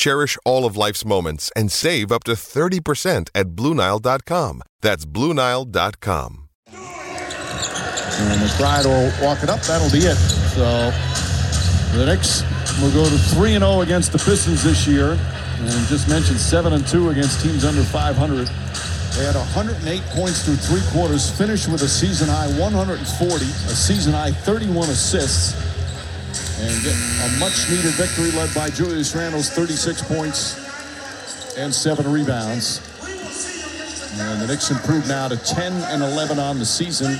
[0.00, 4.62] Cherish all of life's moments and save up to 30% at Bluenile.com.
[4.80, 6.48] That's Bluenile.com.
[6.72, 9.60] And McBride will walk it up.
[9.60, 10.16] That'll be it.
[10.56, 10.90] So
[11.92, 12.42] the Knicks
[12.80, 15.18] will go to 3 0 against the Pistons this year.
[15.58, 18.46] And just mentioned 7 and 2 against teams under 500.
[18.46, 24.14] They had 108 points through three quarters, finished with a season high 140, a season
[24.14, 25.52] high 31 assists
[26.60, 32.80] and get a much needed victory led by Julius Randle's 36 points and seven rebounds.
[34.18, 37.18] And the Knicks improved now to 10 and 11 on the season.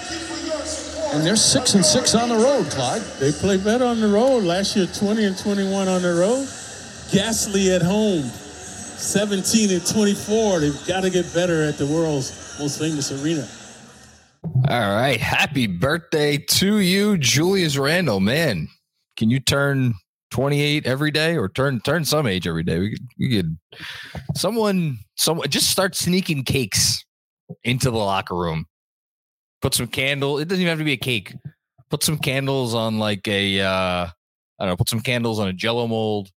[1.12, 3.02] And they're six and six on the road, Clyde.
[3.18, 4.44] They play better on the road.
[4.44, 6.46] Last year, 20 and 21 on the road.
[7.12, 10.60] Ghastly at home, 17 and 24.
[10.60, 13.48] They've got to get better at the world's most famous arena.
[14.68, 15.20] All right.
[15.20, 18.20] Happy birthday to you, Julius Randle.
[18.20, 18.68] Man,
[19.20, 19.92] can you turn
[20.30, 22.78] 28 every day or turn turn some age every day?
[22.78, 23.58] We could, we could
[24.34, 27.04] someone someone just start sneaking cakes
[27.62, 28.64] into the locker room.
[29.60, 30.38] Put some candle.
[30.38, 31.34] It doesn't even have to be a cake.
[31.90, 34.10] Put some candles on like a uh I
[34.58, 36.30] don't know, put some candles on a jello mold.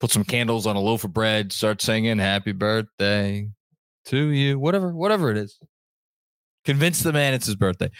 [0.00, 3.46] Put some candles on a loaf of bread, start singing happy birthday
[4.06, 4.58] to you.
[4.58, 5.58] Whatever, whatever it is.
[6.64, 7.90] Convince the man it's his birthday.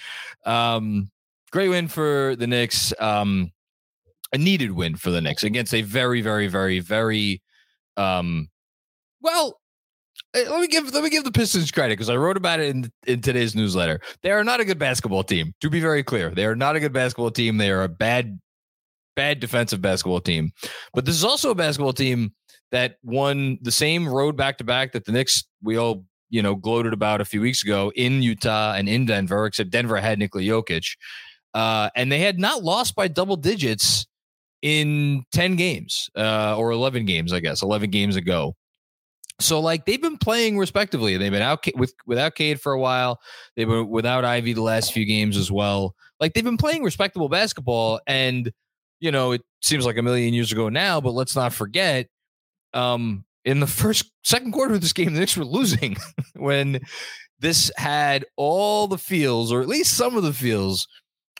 [0.46, 1.10] Um
[1.50, 2.94] great win for the Knicks.
[2.98, 3.50] Um
[4.34, 7.40] a needed win for the Knicks against a very, very, very, very
[7.96, 8.48] um
[9.22, 9.60] well
[10.34, 12.74] eh, let me give let me give the Pistons credit because I wrote about it
[12.74, 14.00] in in today's newsletter.
[14.22, 15.54] They are not a good basketball team.
[15.60, 17.56] To be very clear, they are not a good basketball team.
[17.56, 18.40] They are a bad
[19.14, 20.50] bad defensive basketball team.
[20.92, 22.32] But this is also a basketball team
[22.72, 26.56] that won the same road back to back that the Knicks we all you know
[26.56, 29.46] gloated about a few weeks ago in Utah and in Denver.
[29.46, 30.96] Except Denver had Nikola Jokic,
[31.54, 34.06] uh, and they had not lost by double digits
[34.64, 38.56] in 10 games uh, or 11 games, I guess, 11 games ago.
[39.38, 41.16] So like they've been playing respectively.
[41.16, 43.20] They've been out with without Cade for a while.
[43.56, 45.94] They've been without Ivey the last few games as well.
[46.18, 48.50] Like they've been playing respectable basketball, and
[49.00, 51.00] you know it seems like a million years ago now.
[51.00, 52.06] But let's not forget,
[52.72, 55.96] um, in the first second quarter of this game, the Knicks were losing
[56.36, 56.80] when
[57.40, 60.86] this had all the feels, or at least some of the feels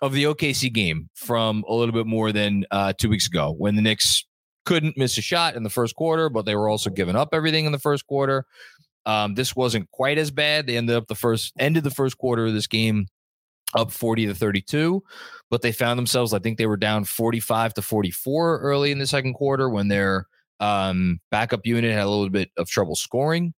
[0.03, 3.77] of the OKC game from a little bit more than uh, two weeks ago when
[3.77, 4.25] the Knicks
[4.65, 7.67] couldn't miss a shot in the first quarter, but they were also giving up everything
[7.67, 8.47] in the first quarter.
[9.07, 10.67] Um, this wasn't quite as bad.
[10.67, 13.07] They ended up the first ended the first quarter of this game
[13.75, 15.03] up 40 to 32,
[15.51, 19.07] but they found themselves, I think they were down 45 to 44 early in the
[19.07, 20.27] second quarter when their
[20.61, 23.53] um, backup unit had a little bit of trouble scoring.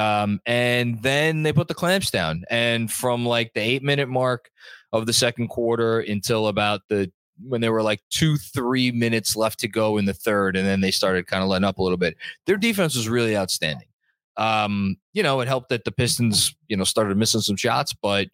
[0.00, 2.44] Um, and then they put the clamps down.
[2.48, 4.50] And from like the eight minute mark
[4.92, 9.60] of the second quarter until about the when there were like two, three minutes left
[9.60, 11.98] to go in the third, and then they started kind of letting up a little
[11.98, 12.16] bit.
[12.46, 13.88] Their defense was really outstanding.
[14.36, 18.28] Um, you know, it helped that the Pistons, you know, started missing some shots, but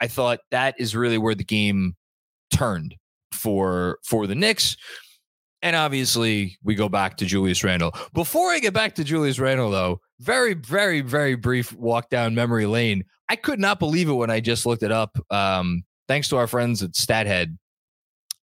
[0.00, 1.96] I thought that is really where the game
[2.52, 2.94] turned
[3.32, 4.76] for for the Knicks.
[5.62, 7.94] And obviously, we go back to Julius Randle.
[8.14, 12.66] Before I get back to Julius Randle, though, very, very, very brief walk down memory
[12.66, 13.04] lane.
[13.28, 15.18] I could not believe it when I just looked it up.
[15.30, 17.56] Um, thanks to our friends at StatHead.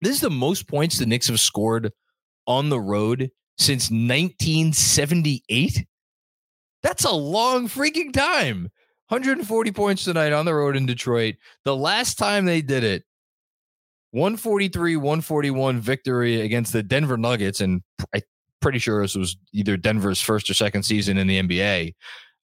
[0.01, 1.91] This is the most points the Knicks have scored
[2.45, 5.85] on the road since 1978.
[6.83, 8.69] That's a long freaking time.
[9.09, 11.35] 140 points tonight on the road in Detroit.
[11.63, 13.03] The last time they did it,
[14.11, 17.61] 143 141 victory against the Denver Nuggets.
[17.61, 17.81] And
[18.13, 18.21] I'm
[18.61, 21.93] pretty sure this was either Denver's first or second season in the NBA.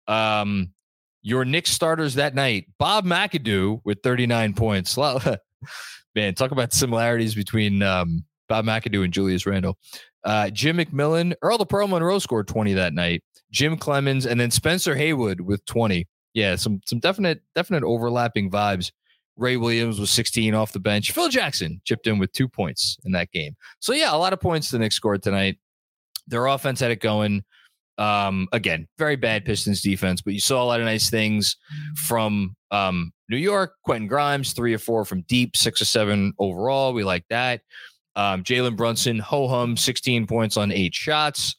[0.08, 0.74] Um,
[1.22, 4.98] your Knicks starters that night, Bob McAdoo with 39 points.
[6.16, 9.78] Man, talk about similarities between um, Bob McAdoo and Julius Randle.
[10.24, 13.24] Uh, Jim McMillan, Earl the Pearl Monroe scored 20 that night.
[13.52, 16.08] Jim Cleamons, and then Spencer Haywood with 20.
[16.34, 18.92] Yeah, some some definite definite overlapping vibes.
[19.36, 21.12] Ray Williams was 16 off the bench.
[21.12, 23.56] Phil Jackson chipped in with two points in that game.
[23.80, 25.58] So yeah, a lot of points the Knicks scored tonight.
[26.28, 27.44] Their offense had it going.
[27.98, 31.58] Um, again, very bad Pistons defense, but you saw a lot of nice things
[31.96, 33.74] from um, New York.
[33.84, 36.94] Quentin Grimes, three or four from deep, six or seven overall.
[36.94, 37.62] We like that.
[38.16, 41.56] Um, Jalen Brunson, ho hum, 16 points on eight shots.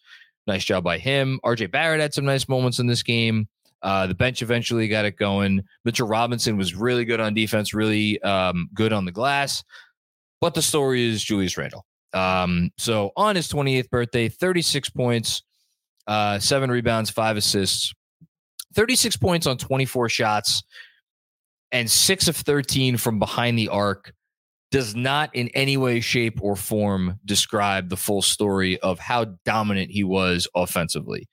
[0.46, 1.40] Nice job by him.
[1.44, 3.48] RJ Barrett had some nice moments in this game.
[3.84, 5.62] Uh, the bench eventually got it going.
[5.84, 9.62] Mitchell Robinson was really good on defense, really um, good on the glass.
[10.40, 11.84] But the story is Julius Randle.
[12.14, 15.42] Um, so on his 28th birthday, 36 points,
[16.06, 17.92] uh, seven rebounds, five assists,
[18.74, 20.62] 36 points on 24 shots,
[21.70, 24.14] and six of 13 from behind the arc
[24.70, 29.90] does not in any way, shape, or form describe the full story of how dominant
[29.90, 31.28] he was offensively.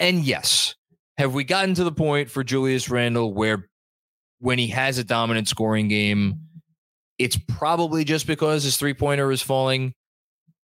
[0.00, 0.74] And yes,
[1.18, 3.68] have we gotten to the point for Julius Randle where
[4.40, 6.40] when he has a dominant scoring game,
[7.18, 9.94] it's probably just because his three pointer is falling?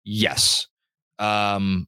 [0.05, 0.67] Yes.
[1.19, 1.87] Um,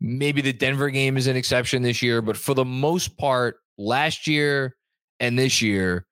[0.00, 4.26] maybe the Denver game is an exception this year, but for the most part, last
[4.26, 4.76] year
[5.20, 6.06] and this year,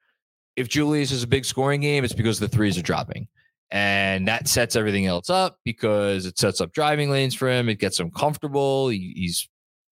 [0.57, 3.29] if Julius is a big scoring game, it's because the threes are dropping.
[3.71, 7.69] And that sets everything else up because it sets up driving lanes for him.
[7.69, 8.89] It gets him comfortable.
[8.89, 9.49] He, he's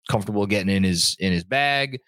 [0.09, 2.01] comfortable getting in his in his bag.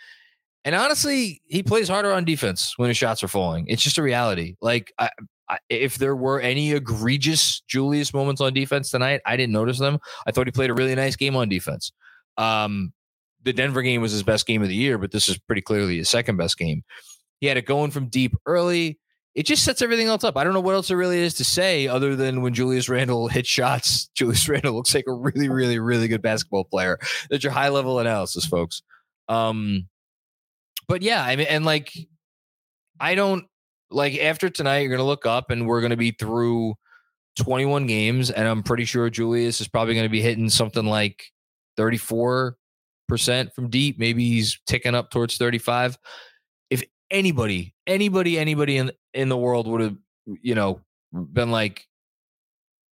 [0.65, 3.67] And honestly, he plays harder on defense when his shots are falling.
[3.69, 4.57] It's just a reality.
[4.61, 5.11] Like I,
[5.49, 9.99] I, if there were any egregious Julius moments on defense tonight, I didn't notice them.
[10.27, 11.93] I thought he played a really nice game on defense.
[12.37, 12.93] Um,
[13.43, 15.97] the Denver game was his best game of the year, but this is pretty clearly
[15.97, 16.85] his second best game.
[17.41, 18.99] He had it going from deep early.
[19.35, 20.37] It just sets everything else up.
[20.37, 23.29] I don't know what else there really is to say other than when Julius Randle
[23.29, 26.99] hits shots, Julius Randle looks like a really, really, really good basketball player.
[27.31, 28.83] That's your high level analysis, folks.
[29.29, 29.89] Um,
[30.89, 31.93] but yeah, I mean, and like,
[32.99, 33.45] I don't
[33.91, 36.75] like after tonight, you're gonna look up and we're gonna be through
[37.37, 41.23] 21 games, and I'm pretty sure Julius is probably gonna be hitting something like
[41.77, 42.57] 34
[43.11, 43.99] percent from deep.
[43.99, 45.99] Maybe he's ticking up towards 35
[46.71, 49.97] If anybody, anybody, anybody in in the world would have,
[50.41, 50.81] you know,
[51.13, 51.87] been like,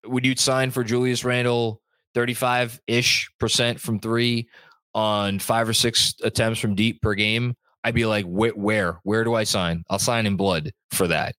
[0.05, 1.81] would you sign for Julius Randle
[2.15, 4.49] 35 ish percent from three
[4.93, 7.55] on five or six attempts from deep per game?
[7.83, 9.83] I'd be like, where, where do I sign?
[9.89, 11.35] I'll sign in blood for that.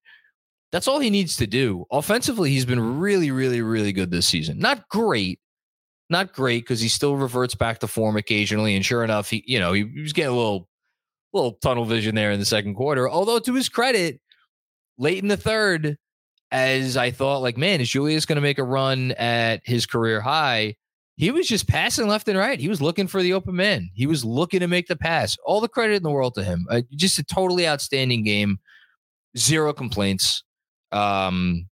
[0.73, 1.85] That's all he needs to do.
[1.91, 4.59] Offensively, he's been really, really, really good this season.
[4.59, 5.41] Not great,
[6.09, 8.77] not great because he still reverts back to form occasionally.
[8.77, 10.69] And sure enough, he, you know, he, he was getting a little
[11.33, 13.09] little tunnel vision there in the second quarter.
[13.09, 14.21] Although to his credit,
[14.99, 15.97] late in the third,
[16.51, 20.21] as I thought, like, man, is Julius going to make a run at his career
[20.21, 20.77] high?
[21.17, 22.61] He was just passing left and right.
[22.61, 23.91] He was looking for the open man.
[23.93, 25.37] He was looking to make the pass.
[25.45, 26.67] All the credit in the world to him.
[26.71, 28.61] Uh, just a totally outstanding game.
[29.37, 30.45] Zero complaints.
[30.93, 31.69] Um,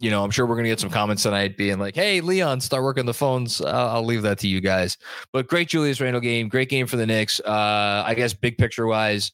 [0.00, 2.62] you know, I'm sure we're going to get some comments tonight being like, hey, Leon,
[2.62, 3.60] start working the phones.
[3.60, 4.96] Uh, I'll leave that to you guys.
[5.30, 6.48] But great Julius Randle game.
[6.48, 7.38] Great game for the Knicks.
[7.38, 9.30] Uh, I guess big picture wise,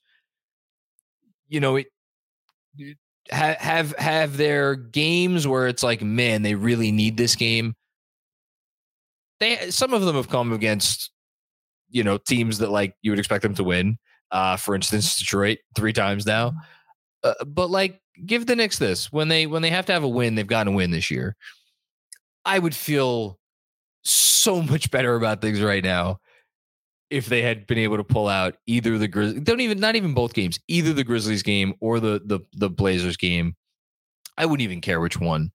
[1.48, 1.86] you know, it,
[3.30, 7.76] have, have, have their games where it's like, man, they really need this game.
[9.38, 11.12] They, some of them have come against,
[11.90, 13.98] you know, teams that like you would expect them to win.
[14.32, 16.54] Uh, for instance, Detroit three times now.
[17.22, 20.08] Uh, but like give the Knicks this when they when they have to have a
[20.08, 21.36] win, they've got to win this year.
[22.44, 23.38] I would feel
[24.04, 26.20] so much better about things right now
[27.10, 30.14] if they had been able to pull out either the Grizzlies, don't even not even
[30.14, 33.54] both games, either the Grizzlies game or the the the Blazers game.
[34.36, 35.52] I wouldn't even care which one.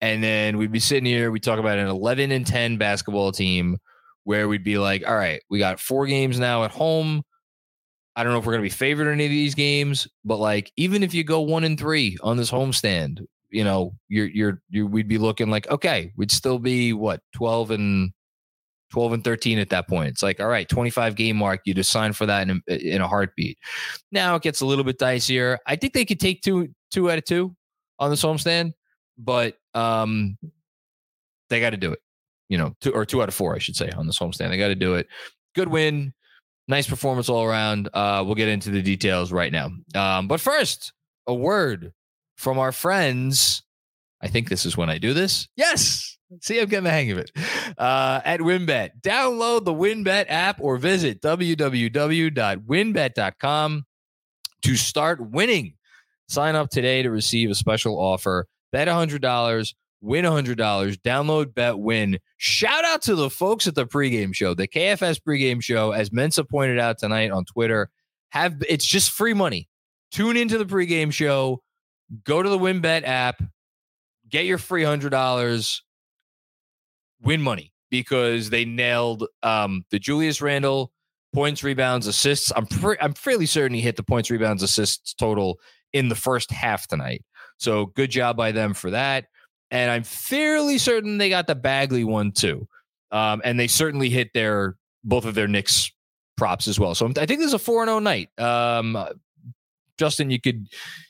[0.00, 3.76] And then we'd be sitting here, we talk about an 11 and 10 basketball team
[4.24, 7.22] where we'd be like, all right, we got four games now at home.
[8.16, 10.38] I don't know if we're going to be favored in any of these games, but
[10.38, 14.62] like even if you go one and three on this homestand, you know, you're you're
[14.70, 18.12] you we'd be looking like okay, we'd still be what twelve and
[18.90, 20.08] twelve and thirteen at that point.
[20.08, 21.60] It's like all right, twenty five game mark.
[21.64, 23.58] You just sign for that in a, in a heartbeat.
[24.12, 25.58] Now it gets a little bit dicier.
[25.66, 27.54] I think they could take two two out of two
[27.98, 28.72] on this homestand,
[29.18, 30.36] but um,
[31.48, 32.00] they got to do it.
[32.48, 34.50] You know, two or two out of four, I should say, on this homestand.
[34.50, 35.06] They got to do it.
[35.54, 36.12] Good win
[36.70, 37.90] nice performance all around.
[37.92, 39.70] Uh, we'll get into the details right now.
[39.94, 40.94] Um, but first,
[41.26, 41.92] a word
[42.36, 43.62] from our friends.
[44.22, 45.48] I think this is when I do this.
[45.56, 46.16] Yes.
[46.40, 47.32] See, I'm getting the hang of it.
[47.76, 53.84] Uh, at WynnBET, download the WynnBET app or visit www.wynnbet.com
[54.62, 55.74] to start winning.
[56.28, 58.46] Sign up today to receive a special offer.
[58.70, 60.56] Bet $100, win $100.
[60.56, 62.18] Download, bet, win.
[62.36, 66.44] Shout out to the folks at the pregame show, the KFS pregame show, as Mensa
[66.44, 67.90] pointed out tonight on Twitter.
[68.30, 69.68] Have it's just free money.
[70.12, 71.62] Tune into the pregame show,
[72.24, 73.42] go to the WynnBET app,
[74.28, 75.82] get your free hundred dollars,
[77.22, 80.92] win money because they nailed um, the Julius Randle
[81.34, 82.52] points, rebounds, assists.
[82.54, 85.58] I'm pre- I'm fairly certain he hit the points, rebounds, assists total
[85.92, 87.24] in the first half tonight.
[87.58, 89.26] So good job by them for that.
[89.70, 92.66] And I'm fairly certain they got the Bagley one too.
[93.12, 95.90] Um, and they certainly hit their both of their Knicks
[96.36, 96.94] props as well.
[96.94, 98.30] So I think this is a 4 and 0 night.
[98.38, 98.96] Um,
[99.98, 100.66] Justin, you could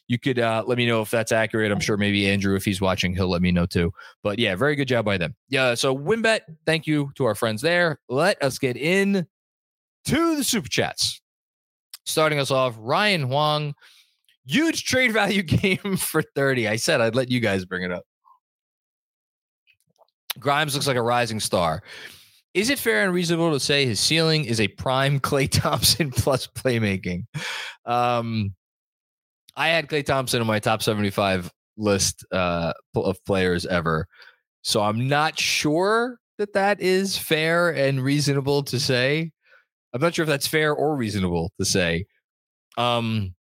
[0.09, 1.71] you could uh, let me know if that's accurate.
[1.71, 3.93] I'm sure maybe Andrew, if he's watching, he'll let me know too.
[4.25, 5.37] But yeah, very good job by them.
[5.49, 5.75] Yeah.
[5.75, 8.01] So WynnBET, thank you to our friends there.
[8.09, 9.29] Let us get in
[10.07, 11.21] to the super chats.
[12.05, 13.75] Starting us off, Ryan Huang,
[14.45, 16.67] huge trade value game for 30.
[16.67, 18.05] I said I'd let you guys bring it up.
[20.39, 21.83] Grimes looks like a rising star.
[22.53, 26.47] Is it fair and reasonable to say his ceiling is a prime Klay Thompson plus
[26.47, 27.27] playmaking?
[27.85, 28.55] Um,
[29.57, 34.07] I had Klay Thompson in my top 75 list uh, of players ever.
[34.63, 39.31] So I'm not sure that that is fair and reasonable to say.
[39.93, 42.07] I'm not sure if that's fair or reasonable to say.
[42.79, 43.35] Um,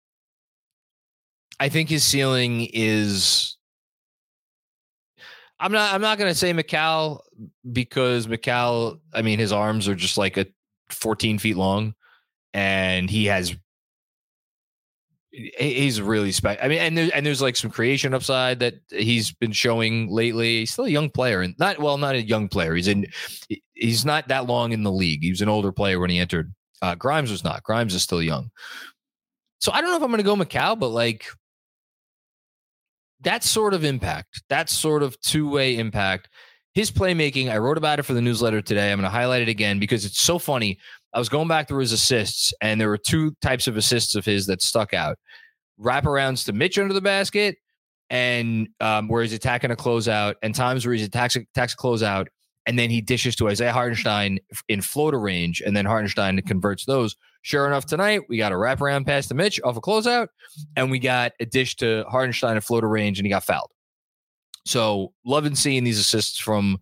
[1.59, 3.57] I think his ceiling is.
[5.59, 5.93] I'm not.
[5.93, 7.19] I'm not going to say Mikal
[7.71, 8.99] because Mikal.
[9.13, 10.45] I mean, his arms are just like a
[10.89, 11.95] 14 feet long,
[12.53, 13.55] and he has.
[15.31, 16.57] He's really spec.
[16.61, 20.59] I mean, and there's and there's like some creation upside that he's been showing lately.
[20.59, 22.73] He's still a young player, and not well, not a young player.
[22.75, 23.05] He's in.
[23.73, 25.21] He's not that long in the league.
[25.21, 26.53] He was an older player when he entered.
[26.81, 27.63] Uh, Grimes was not.
[27.63, 28.49] Grimes is still young.
[29.59, 31.25] So I don't know if I'm going to go Mikal, but like
[33.21, 36.29] that sort of impact, that sort of two way impact,
[36.73, 38.91] his playmaking, I wrote about it for the newsletter today.
[38.91, 40.77] I'm going to highlight it again because it's so funny.
[41.13, 44.25] I was going back through his assists, and there were two types of assists of
[44.25, 45.17] his that stuck out
[45.79, 47.57] wraparounds to Mitch under the basket,
[48.09, 52.27] and um, where he's attacking a closeout, and times where he's attacking, attacks a closeout,
[52.65, 57.15] and then he dishes to Isaiah Hartenstein in floater range, and then Hartenstein converts those.
[57.41, 60.27] Sure enough, tonight we got a wraparound pass to Mitch off a closeout,
[60.75, 63.71] and we got a dish to Hartenstein at floater range, and he got fouled.
[64.65, 66.79] So loving seeing these assists from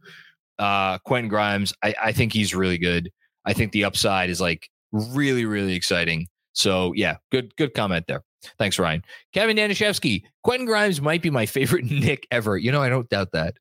[0.60, 1.74] uh, Quentin Grimes.
[1.84, 3.12] I, I think he's really good.
[3.46, 6.28] I think the upside is like really, really exciting.
[6.54, 8.24] So yeah, good, good comment there.
[8.58, 9.04] Thanks, Ryan.
[9.34, 12.58] Kevin Danishevsky, Quentin Grimes might be my favorite Nick ever.
[12.58, 13.56] You know, I don't doubt that.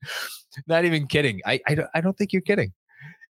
[0.66, 1.40] Not even kidding.
[1.44, 2.72] I, I, I don't think you're kidding.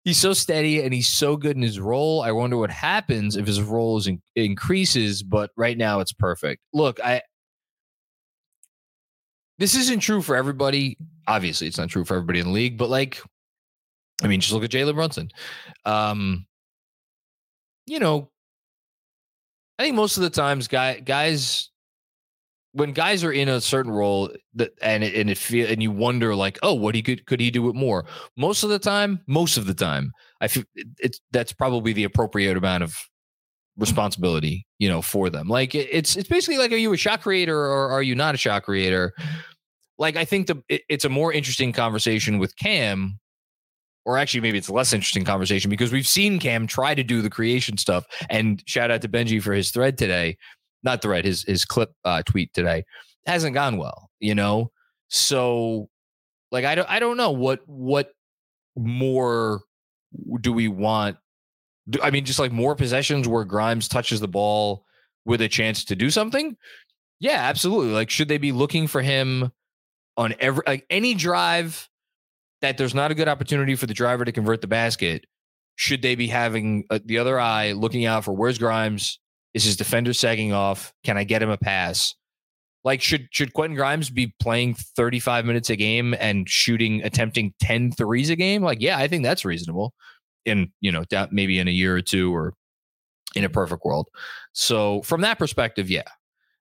[0.06, 2.22] He's so steady and he's so good in his role.
[2.22, 6.62] I wonder what happens if his role is in, increases, but right now it's perfect.
[6.74, 7.24] Look, I
[9.58, 10.98] this isn't true for everybody.
[11.28, 13.20] Obviously, it's not true for everybody in the league, but like,
[14.24, 15.30] I mean, just look at Jalen Brunson.
[15.86, 16.46] Um,
[17.88, 18.30] you know,
[19.80, 21.70] I think most of the times, guy, guys,
[22.76, 25.92] when guys are in a certain role that and it, and it feel and you
[25.92, 28.06] wonder like, oh, what he could could he do it more?
[28.36, 30.64] Most of the time, most of the time, I feel
[31.00, 32.98] it's that's probably the appropriate amount of
[33.78, 35.48] responsibility, you know, for them.
[35.48, 38.38] Like it's it's basically like, are you a shot creator or are you not a
[38.38, 39.14] shot creator?
[39.98, 43.18] Like I think the it, it's a more interesting conversation with Cam,
[44.04, 47.22] or actually maybe it's a less interesting conversation because we've seen Cam try to do
[47.22, 48.06] the creation stuff.
[48.30, 50.38] And shout out to Benji for his thread today,
[50.86, 52.86] not thread, his his clip uh, tweet today
[53.26, 54.72] hasn't gone well, you know.
[55.10, 55.90] So
[56.52, 58.12] like I don't I don't know what what
[58.76, 59.62] more
[60.42, 61.18] do we want
[62.02, 64.86] I mean, just like more possessions where Grimes touches the ball
[65.26, 66.58] with a chance to do something.
[67.20, 67.94] Yeah, absolutely.
[67.94, 69.52] Like, should they be looking for him
[70.18, 71.88] on every like any drive
[72.62, 75.26] that there's not a good opportunity for the driver to convert the basket?
[75.76, 79.20] Should they be having uh, the other eye looking out for where's Grimes?
[79.56, 80.94] Is his defender sagging off?
[81.04, 82.14] Can I get him a pass?
[82.84, 87.94] Like, should should Quentin Grimes be playing 35 minutes a game and shooting, attempting 10
[87.94, 88.62] threes a game?
[88.62, 89.94] Like, yeah, I think that's reasonable
[90.44, 92.54] in you know maybe in a year or two or
[93.36, 94.08] in a perfect world.
[94.52, 96.04] So from that perspective, yeah,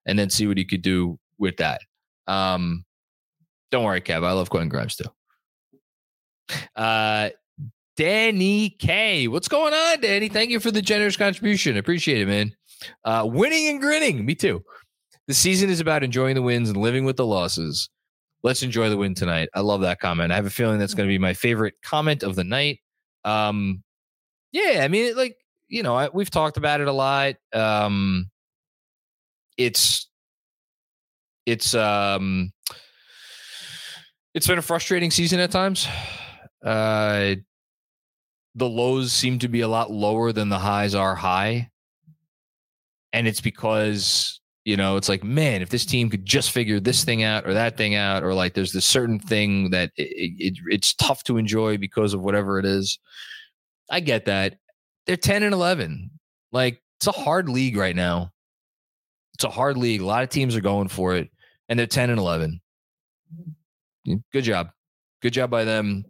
[0.07, 1.81] and then see what he could do with that.
[2.29, 2.85] Um,
[3.73, 4.25] don't worry, Kev.
[4.25, 5.11] I love Quentin Grimes too.
[6.77, 7.31] Uh,
[7.97, 9.29] Danny K.
[9.29, 10.29] What's going on, Danny?
[10.29, 11.77] Thank you for the generous contribution.
[11.77, 12.55] Appreciate it, man.
[13.04, 14.25] Uh, winning and grinning.
[14.25, 14.62] Me too.
[15.26, 17.88] The season is about enjoying the wins and living with the losses.
[18.43, 19.49] Let's enjoy the win tonight.
[19.54, 20.31] I love that comment.
[20.31, 22.81] I have a feeling that's going to be my favorite comment of the night.
[23.25, 23.83] Um,
[24.52, 25.37] yeah, I mean, like
[25.69, 27.37] you know, I, we've talked about it a lot.
[27.52, 28.31] Um,
[29.57, 30.09] it's
[31.47, 32.52] it's um
[34.35, 35.87] it's been a frustrating season at times.
[36.62, 37.37] Uh,
[38.54, 41.71] the lows seem to be a lot lower than the highs are high.
[43.14, 47.04] And it's because, you know, it's like, man, if this team could just figure this
[47.04, 50.59] thing out or that thing out, or like there's this certain thing that it, it,
[50.66, 52.99] it's tough to enjoy because of whatever it is.
[53.88, 54.56] I get that.
[55.06, 56.11] They're 10 and 11.
[56.50, 58.33] Like, it's a hard league right now.
[59.35, 60.00] It's a hard league.
[60.00, 61.30] A lot of teams are going for it,
[61.68, 62.61] and they're 10 and 11.
[64.33, 64.71] Good job.
[65.23, 66.04] Good job by them.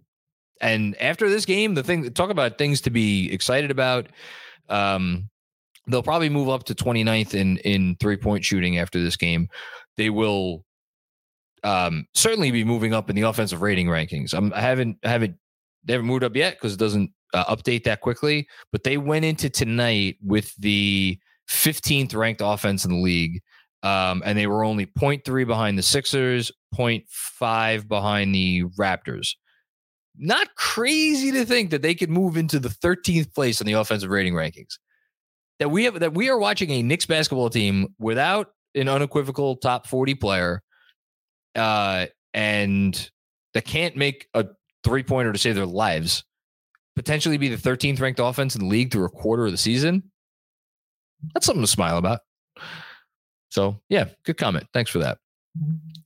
[0.63, 4.07] And after this game, the thing talk about things to be excited about.
[4.71, 5.29] Um,
[5.87, 9.49] they'll probably move up to 29th in in three point shooting after this game.
[9.97, 10.65] They will
[11.63, 14.35] um, certainly be moving up in the offensive rating rankings.
[14.35, 15.37] I'm, I haven't I haven't
[15.85, 18.49] they haven't moved up yet because it doesn't uh, update that quickly.
[18.73, 21.19] But they went into tonight with the
[21.51, 23.43] 15th ranked offense in the league.
[23.83, 29.33] Um, and they were only 0.3 behind the Sixers, 0.5 behind the Raptors.
[30.17, 34.09] Not crazy to think that they could move into the 13th place in the offensive
[34.09, 34.79] rating rankings.
[35.61, 39.87] That we have that we are watching a Knicks basketball team without an unequivocal top
[39.87, 40.63] 40 player,
[41.55, 43.11] uh, and
[43.55, 44.47] that can't make a
[44.83, 46.25] three pointer to save their lives,
[46.97, 50.03] potentially be the 13th ranked offense in the league through a quarter of the season.
[51.33, 52.21] That's something to smile about.
[53.51, 54.67] So yeah, good comment.
[54.75, 55.19] Thanks for that.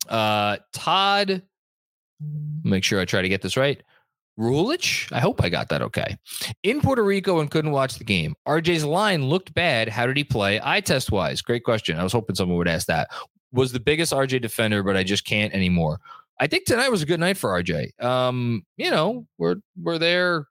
[0.09, 1.43] Uh, Todd,
[2.63, 3.83] make sure I try to get this right.
[4.39, 6.17] Rulich, I hope I got that okay.
[6.63, 8.35] In Puerto Rico and couldn't watch the game.
[8.47, 9.89] RJ's line looked bad.
[9.89, 10.61] How did he play?
[10.63, 11.99] Eye test wise, great question.
[11.99, 13.09] I was hoping someone would ask that.
[13.53, 15.99] Was the biggest RJ defender, but I just can't anymore.
[16.41, 18.01] I think tonight was a good night for RJ.
[18.03, 20.47] Um, you know, we're we're there.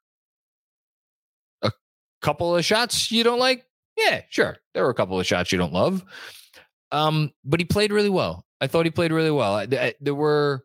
[1.61, 1.71] A
[2.21, 3.63] couple of shots you don't like,
[3.97, 4.57] yeah, sure.
[4.73, 6.03] There were a couple of shots you don't love.
[6.91, 8.45] Um, but he played really well.
[8.61, 9.65] I thought he played really well.
[9.67, 10.63] There were,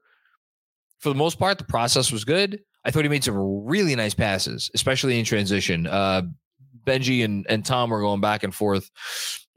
[0.98, 2.60] for the most part, the process was good.
[2.84, 5.86] I thought he made some really nice passes, especially in transition.
[5.86, 6.22] Uh,
[6.84, 8.90] Benji and, and Tom were going back and forth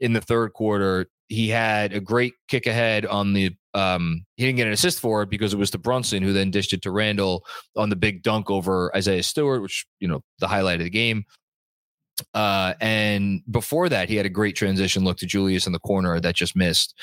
[0.00, 1.08] in the third quarter.
[1.28, 3.56] He had a great kick ahead on the.
[3.74, 6.50] Um, he didn't get an assist for it because it was to Brunson, who then
[6.50, 7.44] dished it to Randle
[7.76, 11.24] on the big dunk over Isaiah Stewart, which you know the highlight of the game.
[12.32, 16.18] Uh, and before that, he had a great transition look to Julius in the corner
[16.20, 16.94] that just missed.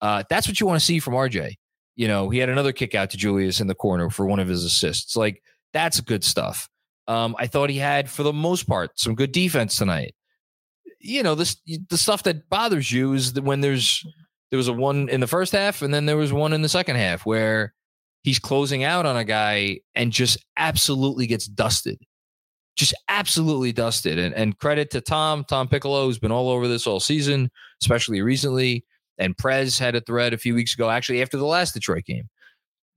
[0.00, 1.54] Uh, that's what you want to see from RJ.
[1.96, 4.48] You know, he had another kick out to Julius in the corner for one of
[4.48, 5.16] his assists.
[5.16, 6.68] Like, that's good stuff.
[7.08, 10.14] Um, I thought he had, for the most part, some good defense tonight.
[11.00, 11.56] You know, this
[11.88, 14.04] the stuff that bothers you is that when there's
[14.50, 16.68] there was a one in the first half and then there was one in the
[16.68, 17.72] second half where
[18.22, 21.98] he's closing out on a guy and just absolutely gets dusted
[22.80, 24.18] just absolutely dusted.
[24.18, 27.50] And, and credit to Tom, Tom Piccolo, who's been all over this all season,
[27.82, 28.84] especially recently.
[29.18, 32.28] And Prez had a thread a few weeks ago, actually after the last Detroit game,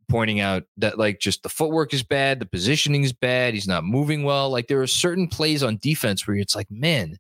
[0.10, 3.84] pointing out that like just the footwork is bad, the positioning is bad, he's not
[3.84, 4.50] moving well.
[4.50, 7.18] Like there are certain plays on defense where it's like, man,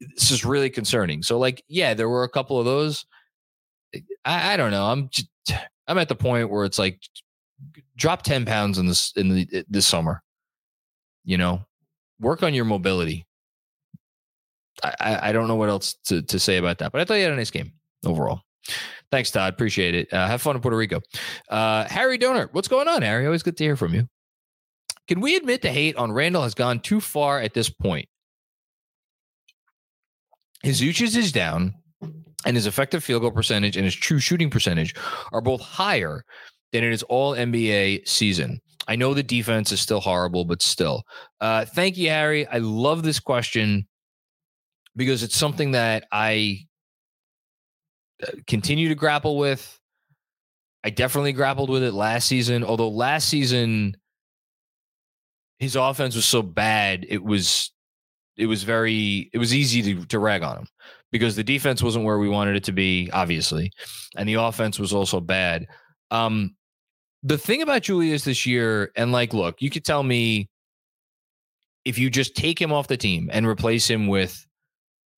[0.00, 1.22] this is really concerning.
[1.22, 3.06] So like, yeah, there were a couple of those.
[4.24, 4.86] I, I don't know.
[4.86, 5.28] I'm just,
[5.86, 7.00] I'm at the point where it's like
[7.96, 10.22] drop 10 pounds in this in the this summer
[11.26, 11.60] you know,
[12.18, 13.26] work on your mobility.
[14.82, 17.24] I, I don't know what else to, to say about that, but I thought you
[17.24, 17.72] had a nice game
[18.04, 18.42] overall.
[19.10, 19.52] Thanks, Todd.
[19.52, 20.12] Appreciate it.
[20.12, 21.00] Uh, have fun in Puerto Rico.
[21.48, 23.24] Uh, Harry Donor, what's going on, Harry?
[23.24, 24.08] Always good to hear from you.
[25.08, 28.08] Can we admit the hate on Randle has gone too far at this point?
[30.62, 31.74] His usage is down,
[32.44, 34.94] and his effective field goal percentage and his true shooting percentage
[35.32, 36.24] are both higher
[36.72, 38.60] than in his all NBA season.
[38.88, 41.04] I know the defense is still horrible, but still.
[41.40, 42.46] Uh, thank you, Harry.
[42.46, 43.86] I love this question
[44.96, 46.65] because it's something that I
[48.46, 49.78] continue to grapple with.
[50.84, 53.96] I definitely grappled with it last season, although last season
[55.58, 57.72] his offense was so bad, it was
[58.36, 60.68] it was very it was easy to, to rag on him
[61.10, 63.72] because the defense wasn't where we wanted it to be, obviously,
[64.16, 65.66] and the offense was also bad.
[66.10, 66.54] Um,
[67.22, 70.48] the thing about Julius this year, and like, look, you could tell me
[71.84, 74.46] if you just take him off the team and replace him with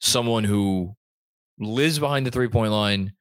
[0.00, 0.94] someone who
[1.58, 3.12] lives behind the three point line,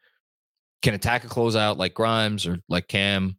[0.81, 3.37] can attack a closeout like Grimes or like Cam,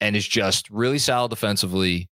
[0.00, 2.08] and is just really solid defensively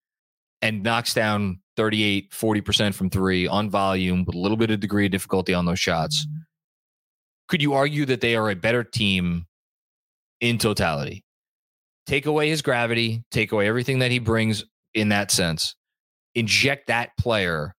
[0.62, 5.06] and knocks down 38, 40% from three on volume with a little bit of degree
[5.06, 6.26] of difficulty on those shots.
[6.26, 6.38] Mm-hmm.
[7.48, 9.46] Could you argue that they are a better team
[10.40, 11.22] in totality?
[12.06, 15.76] Take away his gravity, take away everything that he brings in that sense,
[16.34, 17.75] inject that player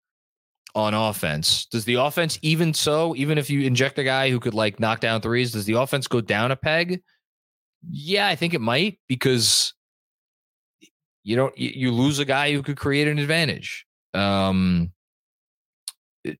[0.78, 1.66] on offense.
[1.66, 5.00] Does the offense, even so, even if you inject a guy who could like knock
[5.00, 7.02] down threes, does the offense go down a peg?
[7.90, 9.74] Yeah, I think it might because
[11.24, 13.88] you don't you lose a guy who could create an advantage.
[14.14, 14.92] Um,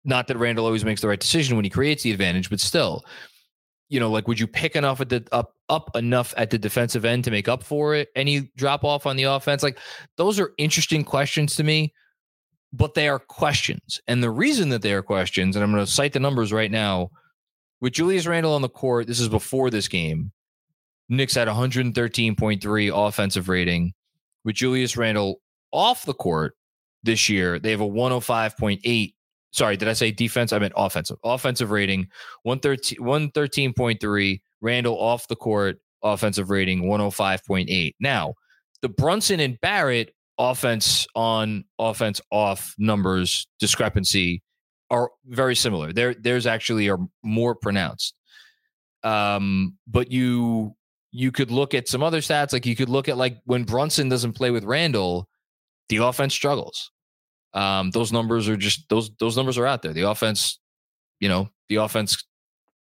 [0.06, 3.06] not that Randle always makes the right decision when he creates the advantage, but still,
[3.90, 7.06] you know, like would you pick enough at the up up enough at the defensive
[7.06, 8.10] end to make up for it?
[8.16, 9.64] Any drop off on the offense?
[9.64, 9.80] Like
[10.16, 11.92] those are interesting questions to me,
[12.74, 14.00] but they are questions.
[14.08, 16.72] And the reason that they are questions, and I'm going to cite the numbers right
[16.72, 17.12] now,
[17.80, 20.32] with Julius Randle on the court, this is before this game.
[21.10, 23.94] Knicks had 113.3 offensive rating.
[24.44, 26.56] With Julius Randle off the court
[27.04, 29.14] this year, they have a 105.8
[29.58, 30.54] sorry, did I say defense?
[30.54, 31.18] I meant offensive.
[31.24, 32.08] Offensive rating
[32.44, 34.42] 113, 113.3.
[34.62, 37.96] Randle off the court, offensive rating 105.8.
[38.00, 38.34] Now,
[38.82, 44.42] the Brunson and Barrett offense on offense off numbers discrepancy
[44.90, 45.92] are very similar.
[45.92, 48.16] There, there's actually are more pronounced.
[49.04, 50.76] Um, but you
[51.12, 54.10] you could look at some other stats, like you could look at like when Brunson
[54.10, 55.28] doesn't play with Randle,
[55.90, 56.92] the offense struggles.
[57.54, 59.94] Um, those numbers are just those those numbers are out there.
[59.94, 60.60] The offense,
[61.20, 62.24] you know, the offense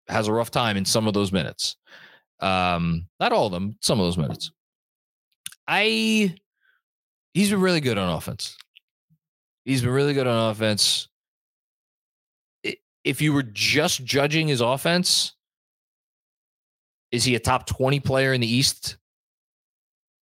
[0.08, 1.78] has a rough time in some of those minutes.
[2.40, 4.52] Um, not all of them, some of those minutes.
[5.68, 6.36] I
[7.36, 8.58] he's been really good on offense.
[9.66, 11.10] He's been really good on offense.
[13.04, 15.34] If you were just judging his offense,
[17.12, 18.98] is he a top 20 player in the East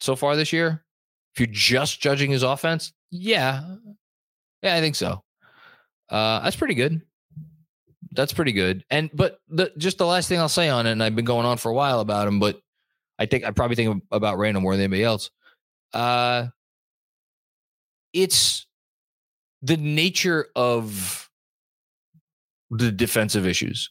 [0.01, 0.83] so far this year?
[1.33, 3.63] If you're just judging his offense, yeah,
[4.61, 5.23] yeah, I think so.
[6.09, 7.01] Uh, that's pretty good.
[8.11, 8.83] That's pretty good.
[8.89, 11.45] And but the just the last thing I'll say on it, and I've been going
[11.45, 12.59] on for a while about him, but
[13.17, 15.31] I think I probably think about Randle more than anybody else.
[15.93, 16.47] Uh,
[18.13, 18.65] it's
[19.61, 21.29] the nature of
[22.69, 23.89] the defensive issues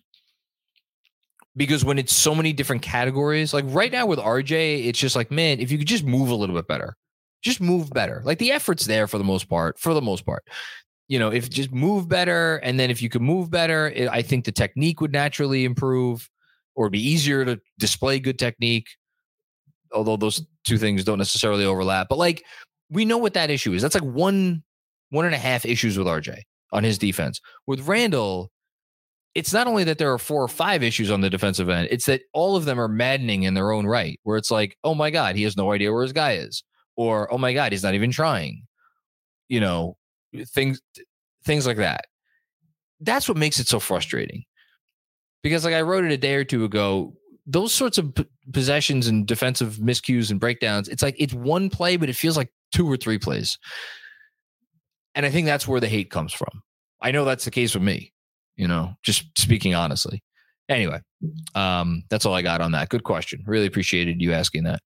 [1.56, 5.30] because when it's so many different categories, like right now with RJ, it's just like,
[5.30, 6.96] man, if you could just move a little bit better,
[7.42, 8.22] just move better.
[8.24, 10.44] Like the effort's there for the most part, for the most part.
[11.08, 14.22] You know, if just move better, and then if you could move better, it, I
[14.22, 16.28] think the technique would naturally improve
[16.74, 18.86] or be easier to display good technique.
[19.92, 22.44] Although those two things don't necessarily overlap, but like
[22.92, 23.82] we know what that issue is.
[23.82, 24.62] That's like one,
[25.10, 27.40] one and a half issues with RJ on his defense.
[27.66, 28.50] With Randle,
[29.34, 32.06] it's not only that there are four or five issues on the defensive end, it's
[32.06, 35.10] that all of them are maddening in their own right, where it's like, oh my
[35.10, 36.62] God, he has no idea where his guy is
[36.96, 38.62] or oh my god he's not even trying
[39.48, 39.96] you know
[40.48, 40.80] things
[41.44, 42.06] things like that
[43.00, 44.44] that's what makes it so frustrating
[45.42, 47.14] because like i wrote it a day or two ago
[47.46, 51.96] those sorts of p- possessions and defensive miscues and breakdowns it's like it's one play
[51.96, 53.58] but it feels like two or three plays
[55.14, 56.62] and i think that's where the hate comes from
[57.00, 58.12] i know that's the case with me
[58.56, 60.22] you know just speaking honestly
[60.68, 61.00] anyway
[61.54, 64.80] um that's all i got on that good question really appreciated you asking that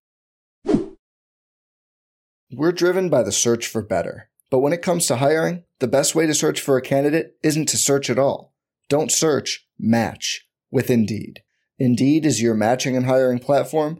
[2.49, 4.29] we're driven by the search for better.
[4.49, 7.67] But when it comes to hiring, the best way to search for a candidate isn't
[7.69, 8.53] to search at all.
[8.87, 11.41] Don't search, match with Indeed.
[11.77, 13.99] Indeed is your matching and hiring platform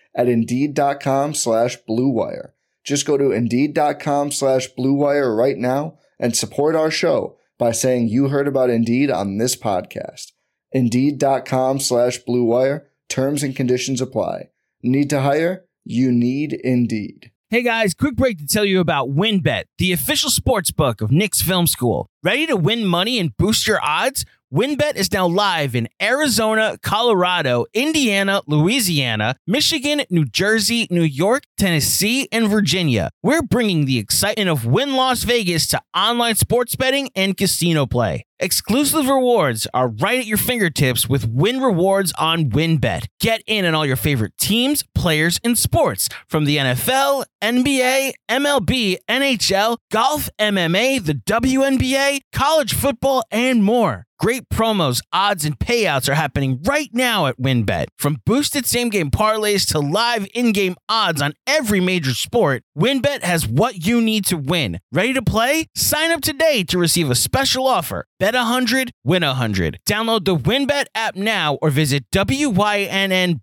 [0.15, 2.51] at Indeed.com slash BlueWire.
[2.83, 8.29] Just go to Indeed.com slash BlueWire right now and support our show by saying you
[8.29, 10.31] heard about Indeed on this podcast.
[10.71, 12.85] Indeed.com slash BlueWire.
[13.09, 14.49] Terms and conditions apply.
[14.81, 15.65] Need to hire?
[15.83, 17.31] You need Indeed.
[17.49, 21.41] Hey guys, quick break to tell you about WynnBET, the official sports book of Knicks
[21.41, 22.07] Film School.
[22.23, 24.23] Ready to win money and boost your odds?
[24.53, 32.27] WynnBET is now live in Arizona, Colorado, Indiana, Louisiana, Michigan, New Jersey, New York, Tennessee,
[32.33, 33.11] and Virginia.
[33.23, 38.25] We're bringing the excitement of Wynn Las Vegas to online sports betting and casino play.
[38.41, 43.05] Exclusive rewards are right at your fingertips with Wynn Rewards on WynnBET.
[43.19, 48.97] Get in on all your favorite teams, players, and sports from the NFL, NBA, MLB,
[49.07, 54.07] NHL, golf, MMA, the WNBA, college football, and more.
[54.21, 57.87] Great promos, odds, and payouts are happening right now at WynnBET.
[57.97, 63.23] From boosted same game parlays to live in game odds on every major sport, WynnBET
[63.23, 64.79] has what you need to win.
[64.91, 65.65] Ready to play?
[65.73, 68.05] Sign up today to receive a special offer.
[68.19, 69.79] Bet 100, win 100.
[69.89, 73.39] Download the WynnBET app now or visit WYNNBet.com.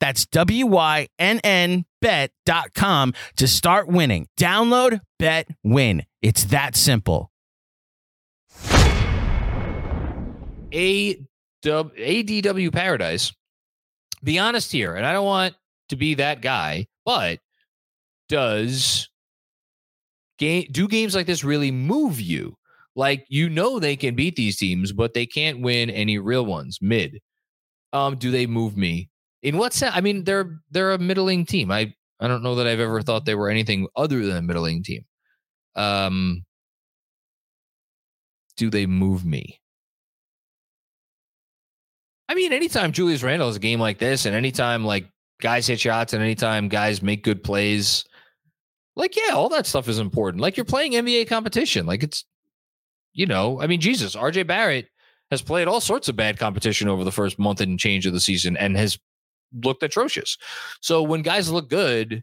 [0.00, 4.26] That's WYNNBet.com to start winning.
[4.36, 6.02] Download, bet, win.
[6.20, 7.29] It's that simple.
[10.72, 13.32] ADW Paradise.
[14.22, 15.54] Be honest here, and I don't want
[15.88, 17.40] to be that guy, but
[18.28, 19.08] does
[20.38, 22.56] game do games like this really move you?
[22.96, 26.78] Like you know they can beat these teams, but they can't win any real ones.
[26.80, 27.20] Mid.
[27.92, 29.08] Um, do they move me?
[29.42, 29.94] In what sense?
[29.96, 31.70] I mean, they're they're a middling team.
[31.70, 34.82] I I don't know that I've ever thought they were anything other than a middling
[34.82, 35.04] team.
[35.74, 36.44] Um,
[38.56, 39.59] do they move me?
[42.30, 45.80] I mean, anytime Julius Randle has a game like this, and anytime like guys hit
[45.80, 48.04] shots, and anytime guys make good plays,
[48.94, 50.40] like yeah, all that stuff is important.
[50.40, 51.86] Like you're playing NBA competition.
[51.86, 52.24] Like it's,
[53.12, 54.86] you know, I mean, Jesus, RJ Barrett
[55.32, 58.20] has played all sorts of bad competition over the first month and change of the
[58.20, 58.96] season, and has
[59.64, 60.38] looked atrocious.
[60.80, 62.22] So when guys look good,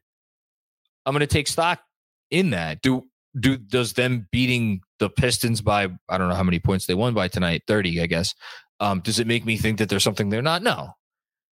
[1.06, 1.82] I'm going to take stock
[2.32, 2.82] in that.
[2.82, 6.94] Do do does them beating the Pistons by I don't know how many points they
[6.94, 8.34] won by tonight, 30, I guess.
[8.80, 10.62] Um, does it make me think that there's something they're not?
[10.62, 10.92] No.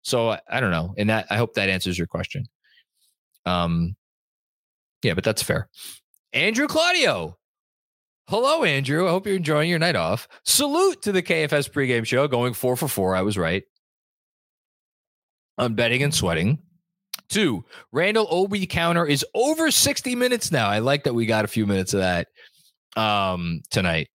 [0.03, 0.95] So I, I don't know.
[0.97, 2.47] And that I hope that answers your question.
[3.47, 3.97] Um
[5.03, 5.69] yeah, but that's fair.
[6.33, 7.37] Andrew Claudio.
[8.29, 9.07] Hello, Andrew.
[9.07, 10.29] I hope you're enjoying your night off.
[10.45, 13.17] Salute to the KFS pregame show, going four for four.
[13.17, 13.63] I was right.
[15.57, 16.59] I'm betting and sweating.
[17.29, 20.69] Two, Randle Obi counter is over 60 minutes now.
[20.69, 22.29] I like that we got a few minutes of that
[22.97, 24.09] um, tonight.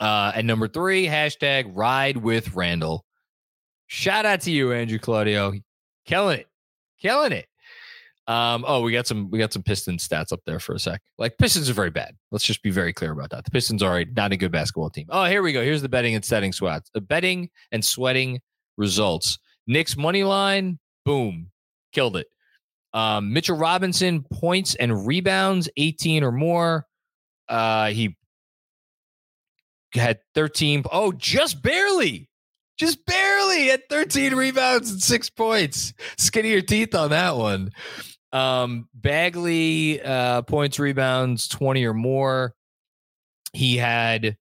[0.00, 3.04] Uh, and number three, hashtag ride with Randle.
[3.86, 5.52] Shout out to you, Andrew Claudio.
[6.06, 6.48] Killing it.
[7.00, 7.46] Killing it.
[8.28, 11.02] Um, oh, we got some we got some Pistons stats up there for a sec.
[11.18, 12.16] Like Pistons are very bad.
[12.30, 13.44] Let's just be very clear about that.
[13.44, 15.06] The Pistons are not a good basketball team.
[15.08, 15.62] Oh, here we go.
[15.62, 16.90] Here's the betting and setting sweats.
[16.94, 18.40] The betting and sweating
[18.76, 19.38] results.
[19.66, 21.50] Knicks money line, boom,
[21.92, 22.28] killed it.
[22.94, 26.86] Um, Mitchell Robinson points and rebounds, 18 or more.
[27.48, 28.16] Uh, he
[29.94, 30.84] had 13.
[30.90, 32.28] Oh, just barely.
[32.78, 35.92] Just barely at 13 rebounds and six points.
[36.16, 37.70] Skinny your teeth on that one.
[38.32, 42.54] Um, Bagley uh, points, rebounds, 20 or more.
[43.52, 44.36] He had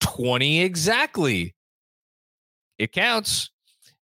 [0.00, 1.54] 20 exactly.
[2.78, 3.50] It counts.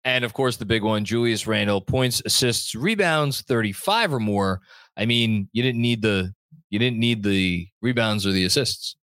[0.05, 4.61] And of course, the big one, Julius Randle, points, assists, rebounds, 35 or more.
[4.95, 6.33] I mean, you didn't need the
[6.69, 8.95] you didn't need the rebounds or the assists.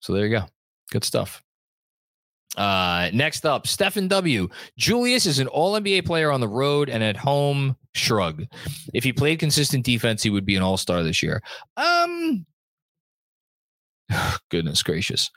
[0.00, 0.44] So there you go.
[0.90, 1.42] Good stuff.
[2.56, 4.48] Uh, next up, Stephen W.
[4.76, 7.76] Julius is an all NBA player on the road and at home.
[7.94, 8.44] Shrug.
[8.94, 11.42] If he played consistent defense, he would be an all star this year.
[11.76, 12.46] Um,
[14.50, 15.30] goodness gracious.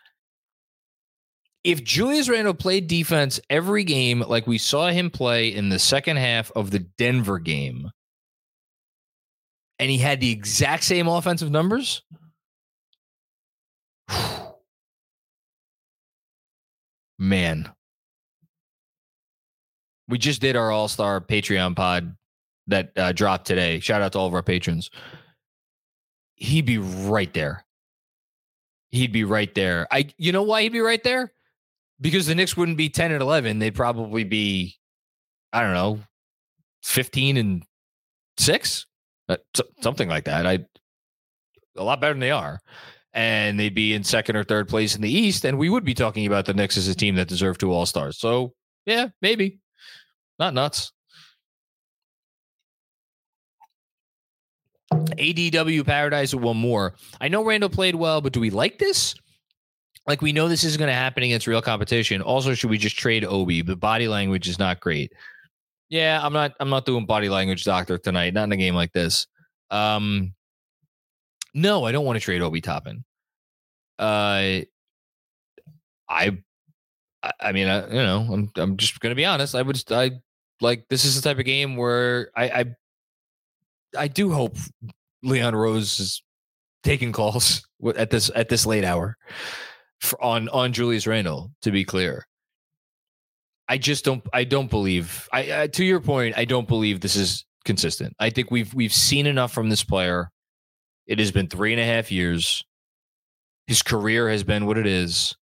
[1.64, 6.18] If Julius Randle played defense every game like we saw him play in the second
[6.18, 7.92] half of the Denver game,
[9.78, 12.02] and he had the exact same offensive numbers,
[17.21, 17.71] man.
[20.10, 22.17] We just did our All Star Patreon pod
[22.67, 23.79] that uh, dropped today.
[23.79, 24.89] Shout out to all of our patrons.
[26.36, 27.63] He'd be right there.
[28.89, 29.88] He'd be right there.
[29.91, 31.31] I, you know why he'd be right there?
[32.01, 33.60] Because the Knicks wouldn't be ten and eleven.
[33.60, 34.75] They'd probably be,
[35.53, 35.99] I don't know,
[36.81, 37.63] fifteen and
[38.38, 38.88] six,
[39.29, 39.38] uh,
[39.81, 40.47] something like that.
[40.47, 40.65] I,
[41.77, 42.60] a lot better than they are
[43.13, 45.93] and they'd be in second or third place in the East, and we would be
[45.93, 48.17] talking about the Knicks as a team that deserved two All Stars.
[48.17, 48.54] So
[48.86, 49.60] yeah, maybe
[50.39, 50.91] not nuts.
[54.91, 56.95] ADW Paradise one more.
[57.21, 59.15] I know Randle played well, but do we like this?
[60.08, 62.21] Like we know this isn't going to happen against real competition.
[62.21, 63.62] Also, should we just trade Obi?
[63.62, 65.13] The body language is not great.
[65.89, 66.54] Yeah, I'm not.
[66.60, 68.34] I'm not doing body language doctor tonight.
[68.34, 69.28] Not in a game like this.
[69.69, 70.34] Um,
[71.54, 73.04] no, I don't want to trade Obi Toppin.
[74.00, 74.62] Uh,
[76.10, 76.38] I,
[77.40, 79.56] I, mean, I, you know, I'm I'm just gonna be honest.
[79.56, 80.12] I would I
[80.60, 82.66] like this is the type of game where I I,
[83.98, 84.56] I do hope
[85.24, 86.24] Leon Rose is
[86.84, 89.18] taking calls at this at this late hour
[90.00, 91.52] for, on on Julius Randle.
[91.62, 92.26] To be clear,
[93.68, 96.38] I just don't I don't believe I, I to your point.
[96.38, 98.16] I don't believe this is consistent.
[98.20, 100.32] I think we've we've seen enough from this player.
[101.12, 102.63] It has been three and a half years.
[103.67, 105.36] His career has been what it is.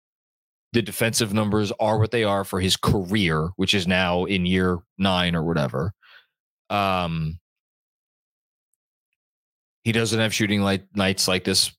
[0.72, 4.78] The defensive numbers are what they are for his career, which is now in year
[4.96, 5.92] nine or whatever.
[6.70, 7.38] Um,
[9.85, 11.70] he doesn't have shooting light nights like this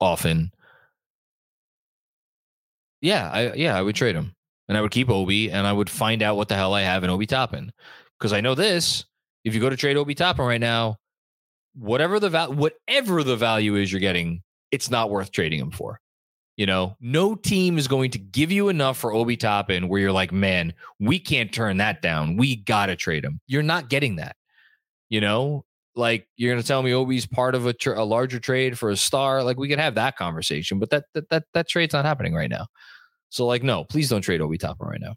[0.00, 0.52] often.
[3.00, 4.36] Yeah, I yeah, I would trade him.
[4.68, 7.02] And I would keep Obi and I would find out what the hell I have
[7.02, 7.72] in Obi Toppin.
[8.16, 9.04] Because I know this.
[9.42, 10.98] If you go to trade Obi Toppin right now,
[11.74, 16.00] whatever the val- whatever the value is you're getting, it's not worth trading him for.
[16.56, 20.12] You know, no team is going to give you enough for Obi Toppin where you're
[20.12, 22.36] like, man, we can't turn that down.
[22.36, 23.40] We gotta trade him.
[23.48, 24.36] You're not getting that.
[25.08, 25.64] You know,
[25.96, 28.96] like you're to tell me Obi's part of a, tr- a larger trade for a
[28.96, 29.42] star.
[29.42, 32.50] Like we could have that conversation, but that that that, that trade's not happening right
[32.50, 32.66] now.
[33.30, 35.14] So like, no, please don't trade Obi Toppin right now.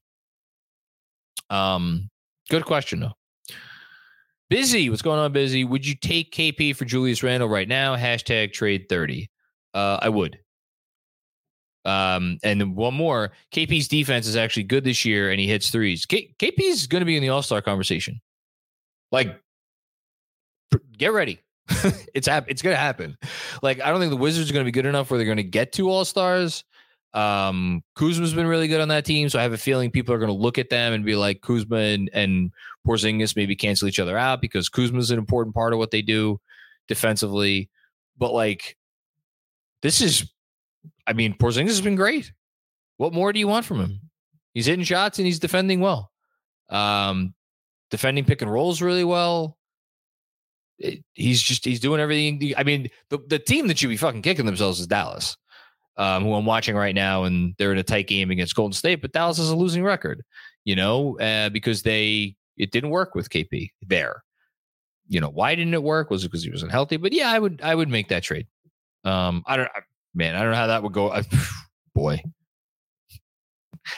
[1.55, 2.09] Um,
[2.49, 3.13] good question though.
[4.49, 5.65] Busy, what's going on, Busy?
[5.65, 7.95] Would you take KP for Julius Randle right now?
[7.95, 9.29] Hashtag trade thirty.
[9.73, 10.39] Uh, I would.
[11.83, 16.05] Um, and one more, KP's defense is actually good this year, and he hits threes.
[16.05, 18.19] K- KP is going to be in the All Star conversation.
[19.11, 19.39] Like
[20.97, 21.39] get ready.
[22.13, 23.17] it's hap- it's gonna happen.
[23.61, 25.73] Like I don't think the Wizards are gonna be good enough where they're gonna get
[25.73, 26.63] to all stars.
[27.17, 30.19] Um, Kuzma's been really good on that team, so I have a feeling people are
[30.19, 32.51] gonna look at them and be like Kuzma and, and
[32.85, 36.39] Porzingis maybe cancel each other out because Kuzma's an important part of what they do
[36.87, 37.71] defensively.
[38.19, 38.77] But like,
[39.81, 40.31] this is,
[41.07, 42.31] I mean, Porzingis has been great.
[42.97, 43.99] What more do you want from him?
[44.53, 46.11] He's hitting shots and he's defending well.
[46.69, 47.33] Um,
[47.89, 49.57] defending pick and rolls really well
[50.79, 52.53] it, he's just he's doing everything.
[52.57, 55.37] I mean, the the team that should be fucking kicking themselves is Dallas,
[55.97, 59.01] um, who I'm watching right now, and they're in a tight game against Golden State,
[59.01, 60.23] but Dallas is a losing record,
[60.63, 64.23] you know, uh, because they it didn't work with KP there.
[65.07, 66.09] You know, why didn't it work?
[66.09, 66.97] Was it because he wasn't healthy?
[66.97, 68.47] But yeah, I would I would make that trade.
[69.03, 69.69] Um, I don't,
[70.13, 71.11] man, I don't know how that would go.
[71.11, 71.23] I,
[71.95, 72.21] boy,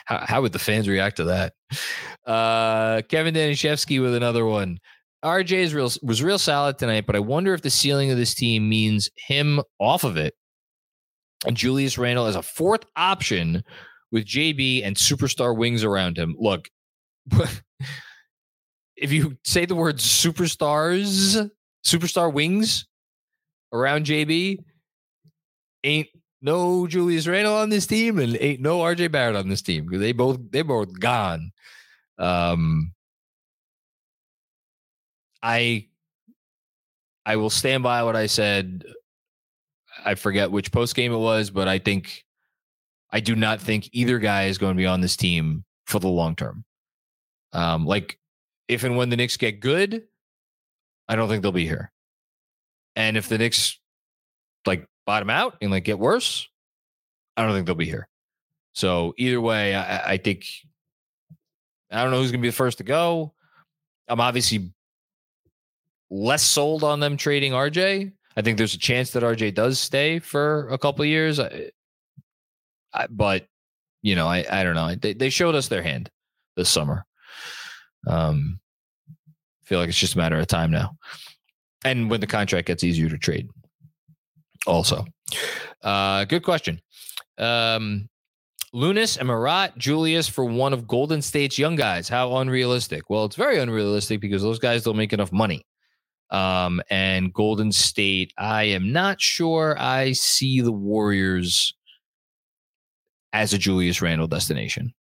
[0.05, 1.53] how, how would the fans react to that?
[2.25, 4.79] Uh, Kevin Danishevsky with another one.
[5.23, 8.33] RJ is real was real solid tonight, but I wonder if the ceiling of this
[8.33, 10.33] team means him off of it.
[11.45, 13.63] And Julius Randle as a fourth option
[14.11, 16.35] with JB and superstar wings around him.
[16.37, 16.69] Look,
[18.97, 21.49] if you say the word superstars,
[21.85, 22.87] superstar wings
[23.71, 24.57] around JB,
[25.83, 26.07] ain't
[26.41, 29.99] no Julius Randle on this team and ain't no RJ Barrett on this team because
[29.99, 31.51] they both they both gone.
[32.17, 32.93] Um,
[35.41, 35.87] I
[37.25, 38.83] I will stand by what I said.
[40.05, 42.25] I forget which post game it was, but I think
[43.11, 46.07] I do not think either guy is going to be on this team for the
[46.07, 46.63] long term.
[47.53, 48.19] Um, like
[48.67, 50.03] if and when the Knicks get good,
[51.07, 51.91] I don't think they'll be here.
[52.95, 53.79] And if the Knicks
[54.65, 56.47] like bottom out and like get worse,
[57.35, 58.07] I don't think they'll be here.
[58.73, 60.45] So either way, I, I think
[61.91, 63.33] I don't know who's going to be the first to go.
[64.07, 64.71] I'm obviously
[66.11, 68.11] less sold on them trading RJ.
[68.39, 71.41] I think there's a chance that RJ does stay for a couple years.
[71.41, 71.71] I,
[72.93, 73.45] I, but
[74.01, 74.95] you know, I I don't know.
[74.95, 76.09] They they showed us their hand
[76.55, 77.05] this summer.
[78.07, 78.61] Um,
[79.65, 80.95] feel like it's just a matter of time now.
[81.83, 83.49] And when the contract gets easier to trade,
[84.65, 85.05] also.
[85.83, 86.79] Uh, good question.
[87.37, 88.07] Um,
[88.71, 92.07] Lunas and Marat Julius for one of Golden State's young guys.
[92.07, 93.09] How unrealistic?
[93.09, 95.65] Well, it's very unrealistic because those guys don't make enough money.
[96.31, 101.73] Um, and Golden State, I am not sure I see the Warriors
[103.33, 104.93] as a Julius Randle destination.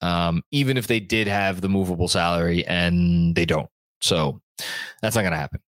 [0.00, 3.68] Um, even if they did have the movable salary and they don't.
[4.00, 4.40] So
[5.02, 5.60] that's not going to happen.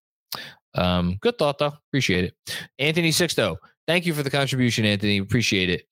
[0.74, 1.72] Um, good thought though.
[1.88, 2.34] Appreciate it.
[2.78, 3.56] Anthony Sixto,
[3.88, 5.18] thank you for the contribution, Anthony.
[5.18, 5.82] Appreciate it.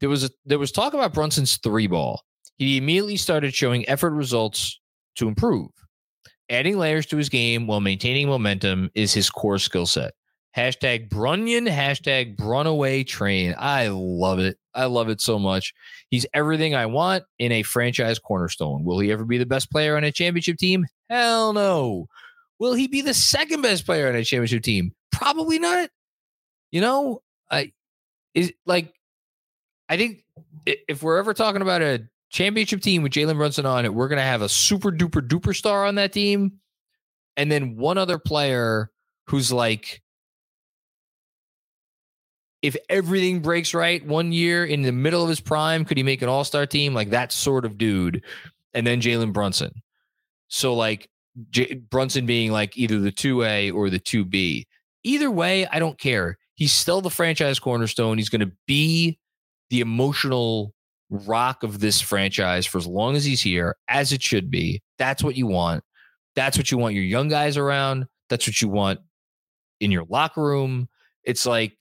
[0.00, 2.22] There was a, there was talk about Brunson's three ball.
[2.58, 4.80] He immediately started showing effort results
[5.16, 5.70] to improve.
[6.48, 10.14] Adding layers to his game while maintaining momentum is his core skill set.
[10.56, 13.54] Hashtag Brunyon, hashtag Brunaway Train.
[13.58, 14.56] I love it.
[14.74, 15.74] I love it so much.
[16.08, 18.84] He's everything I want in a franchise cornerstone.
[18.84, 20.86] Will he ever be the best player on a championship team?
[21.10, 22.06] Hell no.
[22.58, 24.92] Will he be the second best player on a championship team?
[25.12, 25.90] Probably not.
[26.70, 27.20] You know,
[27.50, 27.72] I
[28.34, 28.94] is like
[29.88, 30.24] I think
[30.64, 34.18] if we're ever talking about a championship team with Jalen Brunson on it, we're going
[34.18, 36.60] to have a super duper duper star on that team,
[37.36, 38.90] and then one other player
[39.26, 40.02] who's like,
[42.60, 46.20] if everything breaks right one year in the middle of his prime, could he make
[46.20, 46.92] an all star team?
[46.92, 48.22] Like that sort of dude,
[48.74, 49.82] and then Jalen Brunson.
[50.48, 51.08] So like
[51.50, 54.66] J- Brunson being like either the two A or the two B.
[55.04, 56.36] Either way, I don't care.
[56.54, 58.18] He's still the franchise cornerstone.
[58.18, 59.18] He's going to be
[59.70, 60.74] the emotional
[61.10, 64.82] rock of this franchise for as long as he's here, as it should be.
[64.98, 65.84] That's what you want.
[66.34, 68.06] That's what you want your young guys around.
[68.28, 69.00] That's what you want
[69.80, 70.88] in your locker room.
[71.24, 71.76] It's like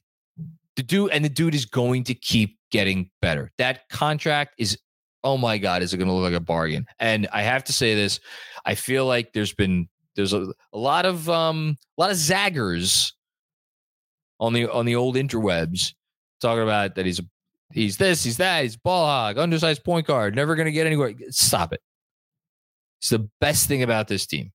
[0.76, 3.52] the dude, and the dude is going to keep getting better.
[3.58, 4.78] That contract is,
[5.24, 6.86] oh my God, is it going to look like a bargain?
[7.00, 8.20] And I have to say this,
[8.66, 13.12] I feel like there's been there's a, a lot of um a lot of zaggers
[14.40, 15.94] on the on the old interwebs
[16.42, 17.22] talking about that he's
[17.72, 21.14] he's this, he's that, he's ball hog, undersized point guard, never going to get anywhere.
[21.30, 21.82] Stop it.
[23.00, 24.52] It's the best thing about this team.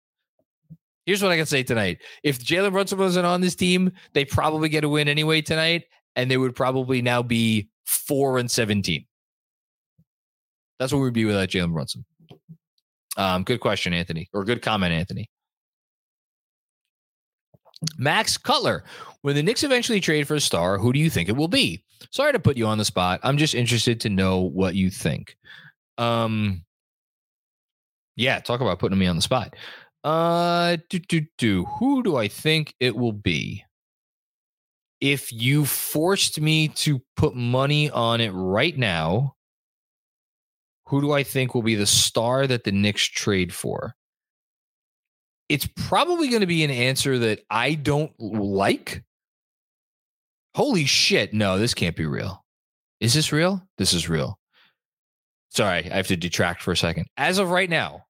[1.07, 1.99] Here's what I can say tonight.
[2.23, 5.85] If Jalen Brunson wasn't on this team, they probably get a win anyway tonight,
[6.15, 9.07] and they would probably now be four and seventeen.
[10.79, 12.05] That's what we'd be without Jalen Brunson.
[13.17, 15.29] Um, good question, Anthony, or good comment, Anthony.
[17.99, 18.85] Max Cutler.
[19.23, 21.85] When the Knicks eventually trade for a star, who do you think it will be?
[22.11, 23.21] Sorry to put you on the spot.
[23.23, 25.37] I'm just interested to know what you think.
[25.99, 26.65] Um,
[28.17, 29.55] yeah, talk about putting me on the spot.
[30.03, 31.65] Uh, do, do, do.
[31.79, 33.65] Who do I think it will be?
[35.01, 39.35] If you forced me to put money on it right now,
[40.87, 43.95] who do I think will be the star that the Knicks trade for?
[45.51, 49.03] It's probably going to be an answer that I don't like.
[50.55, 51.35] Holy shit.
[51.35, 52.45] No, this can't be real.
[53.01, 53.61] Is this real?
[53.77, 54.39] This is real.
[55.49, 57.07] Sorry, I have to detract for a second.
[57.17, 58.05] As of right now,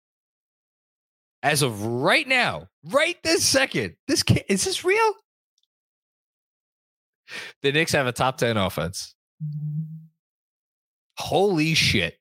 [1.42, 5.14] as of right now, right this second, this can't, is this real?
[7.62, 9.14] The Knicks have a top 10 offense.
[11.16, 12.18] Holy shit.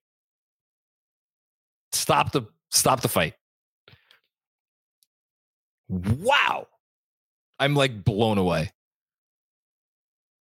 [1.91, 3.33] Stop the stop the fight.
[5.89, 6.67] Wow.
[7.59, 8.71] I'm like blown away.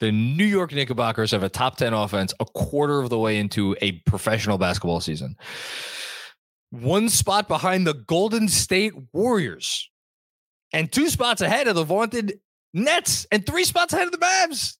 [0.01, 3.77] The New York Knickerbockers have a top 10 offense a quarter of the way into
[3.81, 5.37] a professional basketball season.
[6.71, 9.91] One spot behind the Golden State Warriors
[10.73, 12.39] and two spots ahead of the vaunted
[12.73, 14.77] Nets and three spots ahead of the Mavs.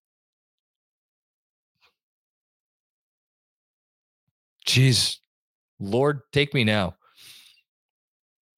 [4.67, 5.17] Jeez.
[5.81, 6.95] Lord, take me now.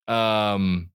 [0.08, 0.90] Um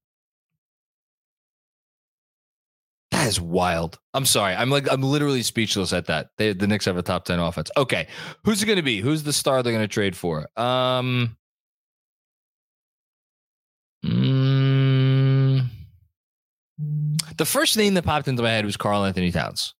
[3.16, 3.98] That is wild.
[4.12, 4.54] I'm sorry.
[4.54, 6.28] I'm like I'm literally speechless at that.
[6.36, 7.70] They, the Knicks have a top 10 offense.
[7.74, 8.08] Okay.
[8.44, 9.00] Who's it going to be?
[9.00, 10.46] Who's the star they're going to trade for?
[10.60, 11.34] Um
[14.04, 15.64] mm,
[17.38, 19.74] The first name that popped into my head was Karl-Anthony Towns.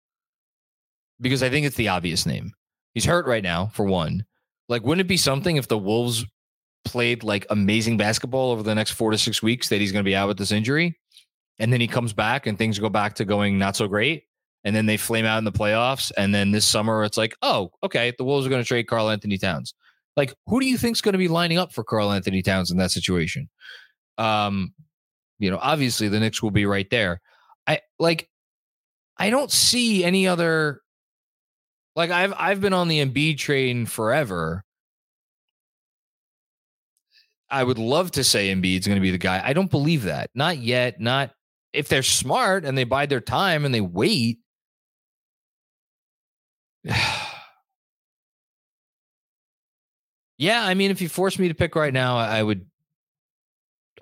[1.21, 2.53] Because I think it's the obvious name.
[2.95, 4.25] He's hurt right now for one.
[4.71, 6.25] Like wouldn't it be something if the Wolves
[6.87, 10.09] played like amazing basketball over the next 4 to 6 weeks that he's going to
[10.09, 10.97] be out with this injury?
[11.59, 14.25] And then he comes back and things go back to going not so great
[14.65, 17.71] and then they flame out in the playoffs and then this summer it's like oh
[17.83, 19.75] okay the wolves are going to trade karl-anthony towns
[20.17, 22.91] like who do you think's going to be lining up for karl-anthony towns in that
[22.91, 23.49] situation
[24.19, 24.73] um
[25.39, 27.21] you know obviously the Knicks will be right there
[27.67, 28.29] i like
[29.19, 30.81] i don't see any other
[31.95, 34.63] like i've i've been on the Embiid train forever
[37.49, 39.41] I would love to say Embiid's going to be the guy.
[39.45, 40.31] I don't believe that.
[40.35, 41.01] Not yet.
[41.01, 41.31] Not
[41.73, 44.39] if they're smart and they bide their time and they wait.
[50.39, 52.67] yeah, I mean, if you force me to pick right now, I would,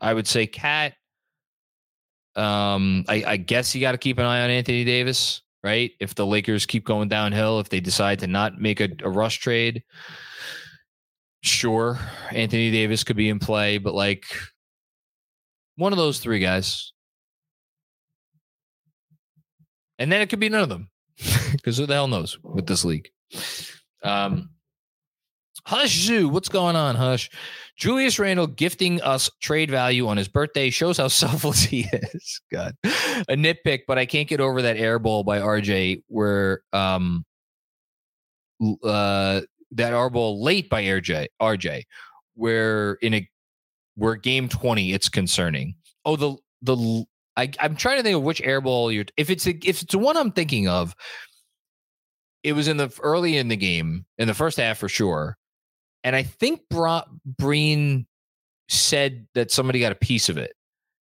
[0.00, 0.94] I would say KAT.
[2.36, 5.92] Um, I, I guess you got to keep an eye on Anthony Davis, right?
[6.00, 9.38] If the Lakers keep going downhill, if they decide to not make a, a rush
[9.38, 9.84] trade,
[11.42, 11.98] sure,
[12.32, 14.24] Anthony Davis could be in play, but like
[15.76, 16.93] one of those three guys.
[19.98, 20.90] And then it could be none of them
[21.52, 23.10] because who the hell knows with this league?
[24.02, 24.50] Um,
[25.66, 27.30] Hush Zoo, what's going on, Hush?
[27.76, 32.40] Julius Randle gifting us trade value on his birthday shows how selfless he is.
[32.52, 37.24] God, a nitpick, but I can't get over that air ball by RJ where um
[38.82, 39.40] uh
[39.72, 41.82] that air ball late by RJ RJ
[42.34, 43.28] where in a
[43.96, 45.74] where game 20 it's concerning.
[46.04, 47.04] Oh, the the
[47.36, 49.04] I, I'm trying to think of which airball you're.
[49.16, 50.94] If it's a, if it's the one I'm thinking of,
[52.42, 55.36] it was in the early in the game, in the first half for sure.
[56.04, 58.06] And I think Bra- Breen
[58.68, 60.54] said that somebody got a piece of it.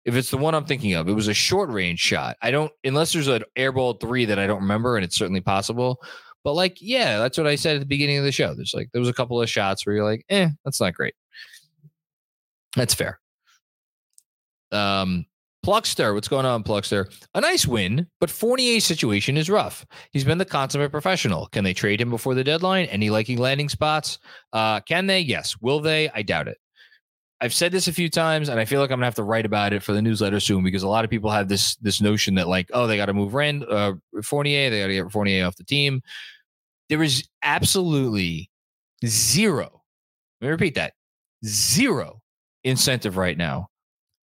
[0.04, 2.36] If it's the one I'm thinking of, it was a short range shot.
[2.42, 6.02] I don't, unless there's an airball three that I don't remember, and it's certainly possible.
[6.44, 8.54] But like, yeah, that's what I said at the beginning of the show.
[8.54, 11.14] There's like, there was a couple of shots where you're like, eh, that's not great.
[12.74, 13.20] That's fair.
[14.72, 15.26] Um,
[15.68, 17.14] Pluckster, what's going on, Pluckster?
[17.34, 19.84] A nice win, but Fournier's situation is rough.
[20.12, 21.46] He's been the consummate professional.
[21.48, 22.86] Can they trade him before the deadline?
[22.86, 24.18] Any liking landing spots?
[24.54, 25.20] Uh, can they?
[25.20, 25.60] Yes.
[25.60, 26.08] Will they?
[26.14, 26.56] I doubt it.
[27.42, 29.44] I've said this a few times, and I feel like I'm gonna have to write
[29.44, 32.36] about it for the newsletter soon because a lot of people have this this notion
[32.36, 33.92] that like, oh, they got to move Rand uh,
[34.22, 36.00] Fournier, they got to get Fournier off the team.
[36.88, 38.48] There is absolutely
[39.04, 39.82] zero.
[40.40, 40.94] Let me repeat that:
[41.44, 42.22] zero
[42.64, 43.68] incentive right now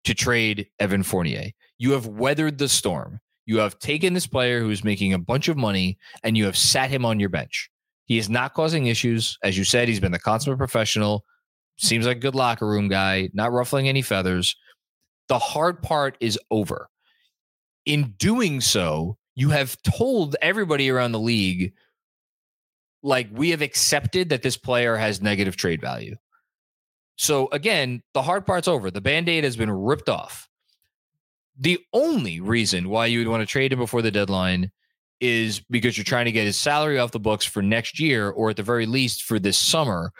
[0.05, 1.51] to trade Evan Fournier.
[1.79, 3.21] You have weathered the storm.
[3.47, 6.91] You have taken this player who's making a bunch of money and you have sat
[6.91, 7.71] him on your bench.
[8.05, 9.39] He is not causing issues.
[9.43, 11.25] As you said, he's been the consummate professional.
[11.77, 14.57] Seems like a good locker room guy, not ruffling any feathers.
[15.29, 16.89] The hard part is over.
[17.87, 21.73] In doing so, you have told everybody around the league,
[23.03, 26.17] like, we have accepted that this player has negative trade value.
[27.19, 28.91] So again, the hard part's over.
[28.91, 30.49] The band-aid has been ripped off.
[31.59, 34.71] The only reason why you would want to trade him before the deadline
[35.21, 38.51] is because you're trying to get his salary off the books for next year or
[38.51, 40.13] at the very least for this summer.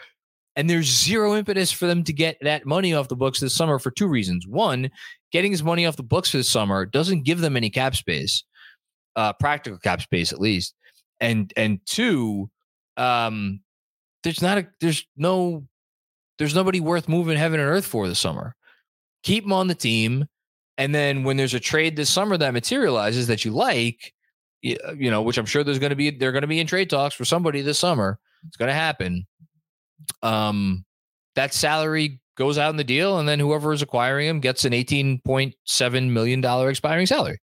[0.57, 3.79] And there's zero impetus for them to get that money off the books this summer
[3.79, 4.45] for two reasons.
[4.45, 4.91] One,
[5.31, 8.43] getting his money off the books for this summer doesn't give them any cap space,
[9.15, 10.75] uh, practical cap space at least.
[11.21, 12.49] And and two,
[12.97, 13.61] um,
[14.23, 15.65] there's not a there's no
[16.39, 18.55] there's nobody worth moving heaven and earth for this summer.
[19.23, 20.25] Keep them on the team.
[20.77, 24.13] And then when there's a trade this summer that materializes that you like,
[24.61, 26.89] you know, which I'm sure there's going to be, they're going to be in trade
[26.89, 28.17] talks for somebody this summer.
[28.47, 29.27] It's going to happen.
[30.23, 30.85] Um,
[31.35, 34.71] that salary goes out in the deal, and then whoever is acquiring him gets an
[34.71, 37.39] $18.7 million expiring salary.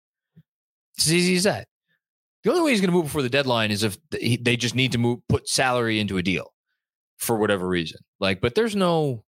[0.98, 1.68] It's as easy as that.
[2.44, 4.94] The only way he's going to move before the deadline is if they just need
[4.94, 6.54] to move, put salary into a deal
[7.18, 8.00] for whatever reason.
[8.20, 9.24] Like, but there's no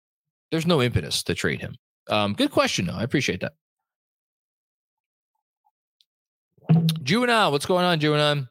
[0.50, 1.74] there's no impetus to trade him.
[2.10, 2.94] Um, good question though.
[2.94, 3.52] I appreciate that.
[7.02, 8.48] Juvenile, what's going on, Juvenile?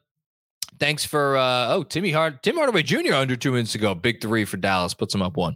[0.78, 3.14] Thanks for uh oh Timmy Hard Tim Hardaway Jr.
[3.14, 3.94] under two minutes ago.
[3.94, 5.54] Big three for Dallas, puts him up one.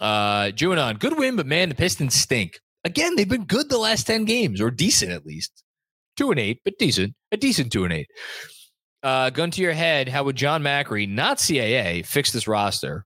[0.00, 2.60] Uh Juvenile, good win, but man, the Pistons stink.
[2.84, 5.62] Again, they've been good the last 10 games, or decent at least.
[6.16, 7.14] Two and eight, but decent.
[7.30, 8.08] A decent two and eight.
[9.02, 13.04] Uh, gun to your head, how would John Macri, not CAA, fix this roster?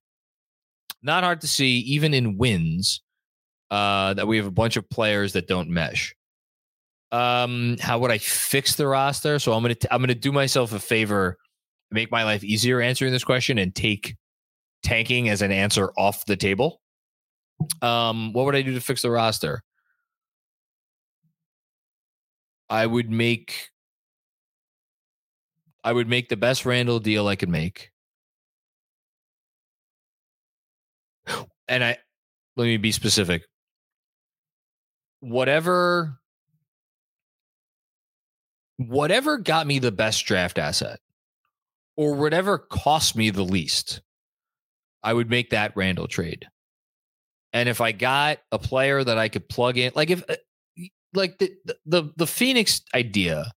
[1.03, 3.01] Not hard to see, even in wins,
[3.71, 6.15] uh, that we have a bunch of players that don't mesh.
[7.13, 9.39] Um, how would I fix the roster?
[9.39, 11.39] So I'm gonna t- I'm gonna do myself a favor,
[11.91, 14.17] make my life easier answering this question, and take
[14.83, 16.81] tanking as an answer off the table.
[17.81, 19.63] Um, what would I do to fix the roster?
[22.69, 23.71] I would make
[25.87, 27.93] I would make the best Randle deal I could make.
[31.69, 31.99] And I
[32.57, 33.43] let me be specific.
[35.21, 36.19] Whatever
[38.79, 40.99] whatever got me the best draft asset
[41.97, 44.01] or whatever cost me the least,
[45.03, 46.47] I would make that Randle trade.
[47.53, 50.37] And if I got a player that I could plug in, like if uh,
[51.15, 51.53] like the
[51.85, 53.53] the the Phoenix idea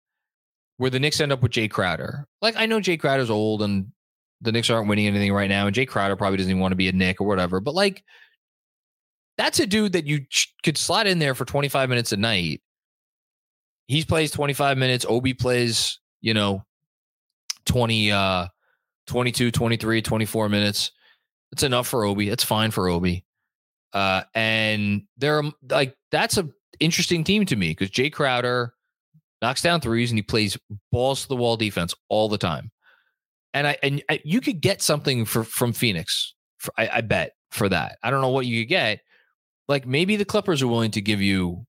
[0.79, 2.25] where the Knicks end up with Jay Crowder.
[2.41, 3.91] Like I know Jay Crowder's old and
[4.39, 6.77] the Knicks aren't winning anything right now, and Jay Crowder probably doesn't even want to
[6.77, 7.59] be a Knick or whatever.
[7.59, 8.01] But like,
[9.37, 12.61] that's a dude that you ch- could slot in there for 25 minutes a night.
[13.87, 15.05] He plays 25 minutes.
[15.07, 16.63] Obi plays, you know,
[17.65, 18.47] 20, uh,
[19.07, 20.91] 22, 23, 24 minutes.
[21.51, 22.29] It's enough for Obi.
[22.29, 23.25] It's fine for Obi.
[23.91, 26.47] Uh, and they're like, that's a
[26.79, 28.73] interesting team to me because Jay Crowder
[29.41, 30.57] knocks down threes, and he plays
[30.91, 32.71] balls to the wall defense all the time.
[33.53, 36.35] And I and I, you could get something for from Phoenix.
[36.57, 37.97] For, I, I bet for that.
[38.03, 38.99] I don't know what you could get.
[39.67, 41.65] Like maybe the Clippers are willing to give you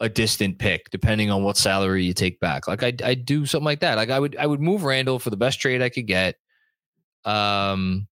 [0.00, 2.68] a distant pick, depending on what salary you take back.
[2.68, 3.96] Like I I do something like that.
[3.96, 6.36] Like I would I would move Randle for the best trade I could get.
[7.24, 8.06] Um,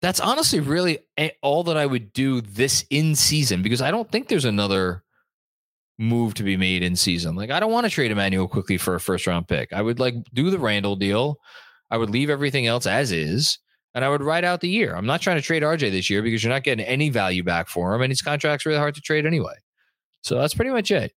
[0.00, 0.98] that's honestly really
[1.42, 5.02] all that I would do this in season because I don't think there's another
[5.98, 7.34] move to be made in season.
[7.36, 9.72] Like I don't want to trade Immanuel Quickley for a first round pick.
[9.72, 11.38] I would like do the Randle deal.
[11.90, 13.58] I would leave everything else as is,
[13.94, 14.94] and I would ride out the year.
[14.94, 17.68] I'm not trying to trade RJ this year because you're not getting any value back
[17.68, 19.54] for him, and his contract's really hard to trade anyway.
[20.22, 21.12] So that's pretty much it.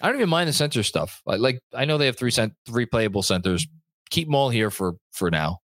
[0.00, 1.22] I don't even mind the center stuff.
[1.26, 3.66] Like, I know they have three cent three playable centers.
[4.10, 5.58] keep them all here for for now.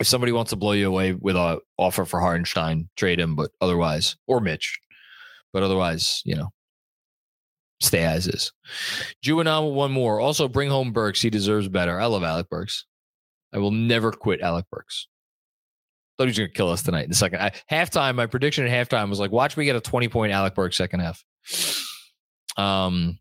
[0.00, 3.36] If somebody wants to blow you away with a offer for Hartenstein, trade him.
[3.36, 4.78] But otherwise, or Mitch,
[5.52, 6.48] but otherwise, you know,
[7.84, 8.52] stay as is.
[9.22, 10.20] Juvenile one more.
[10.20, 11.22] Also bring home Burks.
[11.22, 12.00] He deserves better.
[12.00, 12.86] I love Alec Burks.
[13.52, 15.06] I will never quit Alec Burks.
[16.16, 17.40] Thought he was going to kill us tonight in the second.
[17.40, 20.54] I, halftime, my prediction at halftime was like, watch me get a 20 point Alec
[20.54, 21.22] Burks second half.
[22.56, 23.18] Um,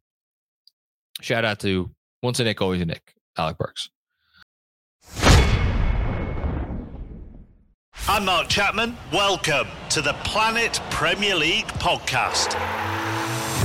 [1.21, 1.91] shout out to
[2.21, 3.89] once a Knick, always a Knick, Alec Burks.
[8.07, 8.97] I'm Mark Chapman.
[9.11, 12.53] Welcome to the Planet Premier League podcast.